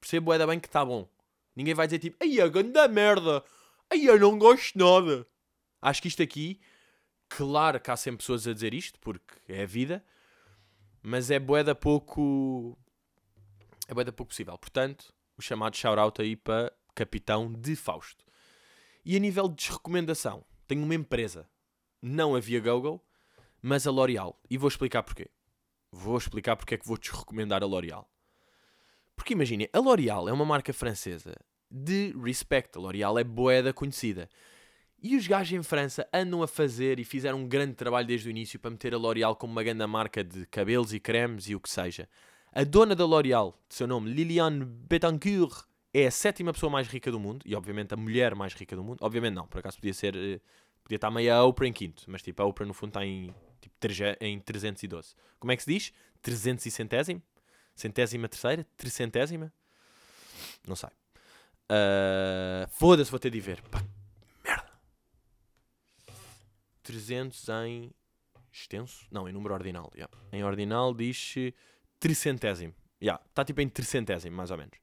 Percebo 0.01 0.33
é 0.33 0.47
bem 0.47 0.61
que 0.61 0.67
está 0.67 0.85
bom. 0.85 1.09
Ninguém 1.57 1.75
vai 1.75 1.87
dizer 1.87 1.99
tipo, 1.99 2.17
ai, 2.21 2.41
a 2.41 2.49
grande 2.49 2.89
merda, 2.89 3.43
ai, 3.91 4.07
eu 4.07 4.19
não 4.19 4.39
gosto 4.39 4.79
nada. 4.79 5.27
Acho 5.85 6.01
que 6.01 6.09
isto 6.09 6.23
aqui, 6.23 6.59
claro 7.29 7.79
que 7.79 7.91
há 7.91 7.97
sempre 7.97 8.17
pessoas 8.19 8.49
a 8.49 8.55
dizer 8.55 8.73
isto, 8.73 8.99
porque 9.01 9.35
é 9.47 9.65
a 9.65 9.67
vida, 9.67 10.03
mas 11.03 11.31
é 11.31 11.39
boeda 11.39 11.75
pouco. 11.75 12.79
É 13.87 13.93
boeda 13.93 14.11
pouco 14.11 14.31
possível. 14.31 14.57
Portanto, 14.57 15.13
o 15.37 15.43
chamado 15.43 15.77
shout-out 15.77 16.23
aí 16.23 16.37
para 16.37 16.73
Capitão 16.95 17.53
de 17.53 17.77
Fausto. 17.77 18.25
E 19.05 19.15
a 19.15 19.19
nível 19.21 19.47
de 19.47 19.57
desrecomendação, 19.57 20.43
tenho 20.67 20.83
uma 20.83 20.95
empresa, 20.95 21.47
não 22.01 22.35
a 22.35 22.41
Via 22.41 22.61
Google, 22.61 23.05
mas 23.61 23.87
a 23.87 23.91
L'Oreal. 23.91 24.41
E 24.49 24.57
vou 24.57 24.69
explicar 24.69 25.03
porquê. 25.03 25.29
Vou 25.93 26.17
explicar 26.17 26.57
porque 26.57 26.77
é 26.77 26.79
que 26.79 26.89
vou 26.89 26.97
te 26.97 27.13
recomendar 27.13 27.63
a 27.63 27.67
L'Oreal. 27.67 28.11
Porque 29.15 29.35
imaginem, 29.35 29.69
a 29.71 29.79
L'Oreal 29.79 30.31
é 30.31 30.33
uma 30.33 30.47
marca 30.47 30.73
francesa 30.73 31.37
de 31.71 32.15
respect. 32.17 32.79
A 32.79 32.81
L'Oreal 32.81 33.19
é 33.19 33.25
boeda 33.25 33.71
conhecida. 33.75 34.31
E 35.07 35.17
os 35.17 35.27
gajos 35.27 35.53
em 35.53 35.63
França 35.63 36.09
andam 36.15 36.43
a 36.43 36.49
fazer 36.49 36.99
e 36.99 37.05
fizeram 37.05 37.41
um 37.41 37.47
grande 37.47 37.75
trabalho 37.75 38.07
desde 38.07 38.27
o 38.27 38.31
início 38.31 38.59
para 38.59 38.71
meter 38.71 38.95
a 38.95 38.97
L'Oreal 38.97 39.37
como 39.37 39.53
uma 39.53 39.63
grande 39.63 39.87
marca 39.87 40.25
de 40.25 40.47
cabelos 40.47 40.95
e 40.95 40.99
cremes 40.99 41.47
e 41.47 41.55
o 41.55 41.61
que 41.61 41.69
seja. 41.69 42.09
A 42.51 42.65
dona 42.65 42.97
da 42.97 43.05
L'Oreal, 43.05 43.55
de 43.69 43.75
seu 43.75 43.87
nome 43.87 44.11
Liliane 44.11 44.65
Betancourt, 44.65 45.67
é 45.93 46.07
a 46.07 46.11
sétima 46.11 46.55
pessoa 46.55 46.71
mais 46.71 46.89
rica 46.89 47.11
do 47.11 47.21
mundo 47.21 47.43
e, 47.45 47.55
obviamente, 47.55 47.93
a 47.93 47.99
mulher 47.99 48.35
mais 48.35 48.55
rica 48.55 48.75
do 48.75 48.83
mundo. 48.83 48.97
Obviamente, 49.03 49.35
não, 49.35 49.47
por 49.47 49.59
acaso 49.59 49.77
podia 49.77 49.93
ser. 49.93 50.17
Eh, 50.17 50.41
podia 50.83 50.97
estar 50.97 51.11
meio 51.11 51.35
a 51.35 51.45
Oprah 51.45 51.69
em 51.69 51.73
quinto, 51.75 52.05
mas 52.07 52.23
tipo, 52.23 52.43
a 52.43 52.47
Oprah 52.47 52.67
no 52.67 52.73
fundo 52.73 52.89
está 52.89 53.05
em 53.05 53.27
tipo, 53.61 53.77
em 54.23 54.41
312. 54.41 55.15
Como 55.39 55.53
é 55.53 55.57
que 55.57 55.65
se 55.65 55.71
diz? 55.71 55.93
300 56.23 56.65
e 56.65 56.71
centésimo? 56.71 57.23
Centésima 57.75 58.27
terceira? 58.27 58.67
Tricentésima? 58.75 59.53
Não 60.67 60.75
sei. 60.75 60.89
Uh, 61.71 62.67
Foda-se, 62.71 63.11
vou 63.11 63.21
ter 63.21 63.29
de 63.29 63.41
ver. 63.41 63.61
Pá. 63.71 63.85
300 66.85 67.49
em 67.67 67.91
extenso? 68.53 69.07
Não, 69.11 69.29
em 69.29 69.33
número 69.33 69.55
ordinal. 69.55 69.91
Yeah. 69.95 70.17
Em 70.33 70.45
ordinal 70.45 70.95
diz 70.95 71.35
tricentésimo. 71.99 72.75
Está 73.01 73.19
yeah, 73.19 73.45
tipo 73.45 73.61
em 73.61 73.69
tricentésimo, 73.69 74.37
mais 74.37 74.51
ou 74.51 74.57
menos. 74.57 74.79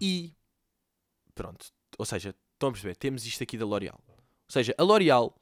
E 0.00 0.34
pronto. 1.34 1.66
Ou 1.98 2.04
seja, 2.04 2.34
estão 2.54 2.70
a 2.70 2.72
perceber? 2.72 2.96
Temos 2.96 3.24
isto 3.24 3.42
aqui 3.42 3.56
da 3.56 3.64
L'Oreal. 3.64 4.02
Ou 4.08 4.50
seja, 4.50 4.74
a 4.76 4.82
L'Oreal 4.82 5.38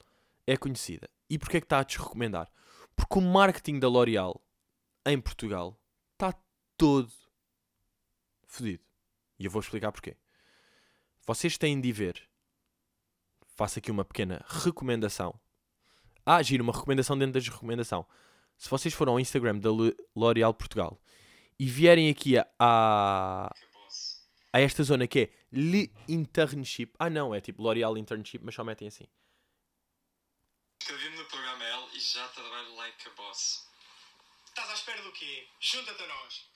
é 0.47 0.57
conhecida. 0.57 1.09
E 1.31 1.39
porquê 1.39 1.57
é 1.57 1.61
que 1.61 1.67
está 1.67 1.81
a 1.81 1.85
desrecomendar? 1.85 2.51
Porque 2.95 3.19
o 3.19 3.23
marketing 3.23 3.79
da 3.79 3.89
L'Oreal 3.89 4.41
em 5.07 5.21
Portugal 5.21 5.81
está 6.13 6.33
todo 6.77 7.13
fodido. 8.47 8.85
E 9.39 9.45
eu 9.45 9.51
vou 9.51 9.61
explicar 9.61 9.91
porquê. 9.91 10.17
Vocês 11.27 11.59
têm 11.59 11.81
de 11.81 11.91
ver. 11.91 12.29
Faço 13.55 13.79
aqui 13.79 13.91
uma 13.91 14.05
pequena 14.05 14.45
recomendação. 14.49 15.39
Ah, 16.27 16.43
giro, 16.43 16.65
uma 16.65 16.73
recomendação 16.73 17.17
dentro 17.17 17.41
da 17.41 17.51
recomendação. 17.51 18.07
Se 18.57 18.69
vocês 18.69 18.93
forem 18.93 19.13
ao 19.13 19.21
Instagram 19.21 19.59
da 19.59 19.71
L'Oreal 20.15 20.53
Portugal 20.55 21.01
e 21.59 21.67
vierem 21.67 22.11
aqui 22.11 22.37
a, 22.37 22.47
a, 22.59 23.55
a 24.53 24.61
esta 24.61 24.83
zona 24.83 25.07
que 25.07 25.21
é 25.21 25.31
Le 25.53 25.93
Internship. 26.09 26.95
Ah, 26.99 27.09
não, 27.09 27.35
é 27.35 27.41
tipo 27.41 27.63
L'Oreal 27.63 27.97
Internship, 27.97 28.41
mas 28.43 28.55
só 28.55 28.65
metem 28.65 28.89
assim. 28.89 29.07
Inscrevi-me 30.83 31.17
no 31.17 31.25
programa 31.27 31.65
L 31.65 31.89
e 31.95 32.01
já 32.01 32.27
trabalho 32.29 32.75
like 32.75 33.09
a 33.09 33.11
boss. 33.15 33.69
Estás 34.49 34.71
à 34.71 34.75
espera 34.75 35.03
do 35.03 35.13
quê? 35.13 35.47
Junta-te 35.61 36.03
a 36.03 36.07
nós. 36.07 36.51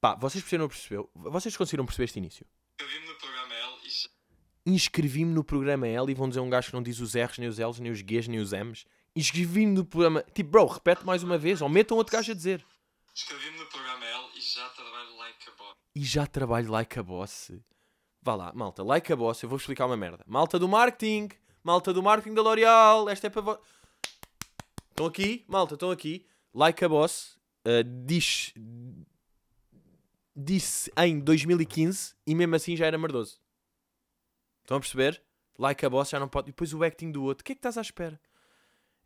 Pá, 0.00 0.14
vocês 0.14 0.42
perceberam, 0.42 0.68
percebeu? 0.68 1.10
Vocês 1.14 1.56
conseguiram 1.56 1.84
perceber 1.84 2.04
este 2.04 2.18
início? 2.18 2.46
Inscrevi-me 2.80 3.08
no 3.08 3.14
programa. 3.16 3.37
Inscrevi-me 4.68 5.32
no 5.32 5.42
programa 5.42 5.86
L 5.86 6.10
e 6.10 6.14
vão 6.14 6.28
dizer 6.28 6.40
um 6.40 6.50
gajo 6.50 6.68
que 6.68 6.74
não 6.74 6.82
diz 6.82 7.00
os 7.00 7.14
R's, 7.14 7.38
nem 7.38 7.48
os 7.48 7.58
L's, 7.58 7.80
nem 7.80 7.90
os 7.90 8.02
G's, 8.02 8.28
nem 8.28 8.38
os 8.38 8.52
M's. 8.52 8.84
Inscrevi-me 9.16 9.72
no 9.72 9.84
programa... 9.84 10.24
Tipo, 10.34 10.50
bro, 10.50 10.66
repete 10.66 11.04
mais 11.04 11.22
uma 11.22 11.38
vez. 11.38 11.62
Ou 11.62 11.68
metam 11.68 11.96
outro 11.96 12.12
gajo 12.12 12.32
a 12.32 12.34
dizer. 12.34 12.64
Inscrevi-me 13.14 13.58
no 13.58 13.66
programa 13.66 14.04
L 14.04 14.28
e 14.36 14.40
já 14.40 14.68
trabalho 14.68 15.16
like 15.16 15.48
a 15.48 15.52
boss. 15.52 15.76
E 15.94 16.04
já 16.04 16.26
trabalho 16.26 16.70
like 16.70 16.98
a 16.98 17.02
boss. 17.02 17.50
Vá 18.22 18.34
lá, 18.34 18.52
malta, 18.54 18.82
like 18.82 19.12
a 19.12 19.16
boss, 19.16 19.42
eu 19.42 19.48
vou 19.48 19.56
explicar 19.56 19.86
uma 19.86 19.96
merda. 19.96 20.24
Malta 20.26 20.58
do 20.58 20.68
marketing 20.68 21.30
malta 21.68 21.92
do 21.92 22.02
marketing 22.02 22.34
da 22.34 22.40
L'Oreal, 22.40 23.10
esta 23.10 23.26
é 23.26 23.30
para 23.30 23.42
vós. 23.42 23.58
Estão 24.88 25.04
aqui, 25.04 25.44
malta, 25.46 25.74
estão 25.74 25.90
aqui. 25.90 26.26
Like 26.54 26.82
a 26.82 26.88
Boss 26.88 27.38
uh, 27.66 27.84
diz, 27.84 28.54
disse 30.34 30.90
em 30.96 31.20
2015 31.20 32.14
e 32.26 32.34
mesmo 32.34 32.56
assim 32.56 32.74
já 32.74 32.86
era 32.86 32.96
merdoso. 32.96 33.38
Estão 34.68 34.76
a 34.76 34.80
perceber? 34.80 35.22
Like 35.58 35.86
a 35.86 35.88
Boss 35.88 36.10
já 36.10 36.20
não 36.20 36.28
pode. 36.28 36.50
E 36.50 36.52
depois 36.52 36.74
o 36.74 36.84
acting 36.84 37.10
do 37.10 37.24
outro. 37.24 37.40
O 37.40 37.44
que 37.44 37.52
é 37.52 37.54
que 37.54 37.58
estás 37.58 37.78
à 37.78 37.80
espera? 37.80 38.20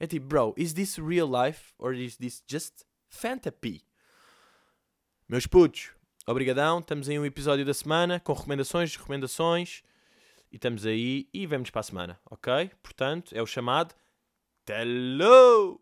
É 0.01 0.09
tipo, 0.09 0.27
bro, 0.27 0.53
is 0.57 0.73
this 0.73 0.99
real 0.99 1.31
life 1.31 1.73
or 1.79 1.95
is 1.95 2.17
this 2.17 2.43
just 2.51 2.83
fantasy? 3.09 3.85
Meus 5.29 5.47
putos, 5.47 5.91
obrigadão. 6.27 6.81
Estamos 6.81 7.09
em 7.09 7.17
um 7.17 7.25
episódio 7.25 7.65
da 7.65 7.73
semana 7.73 8.19
com 8.19 8.33
recomendações, 8.33 8.97
recomendações. 8.97 9.85
E 10.51 10.57
estamos 10.57 10.85
aí 10.85 11.29
e 11.33 11.47
vemos 11.47 11.71
para 11.71 11.79
a 11.79 11.85
semana, 11.85 12.21
ok? 12.29 12.73
Portanto, 12.83 13.33
é 13.33 13.41
o 13.41 13.47
chamado 13.47 13.95
Hello! 14.69 15.81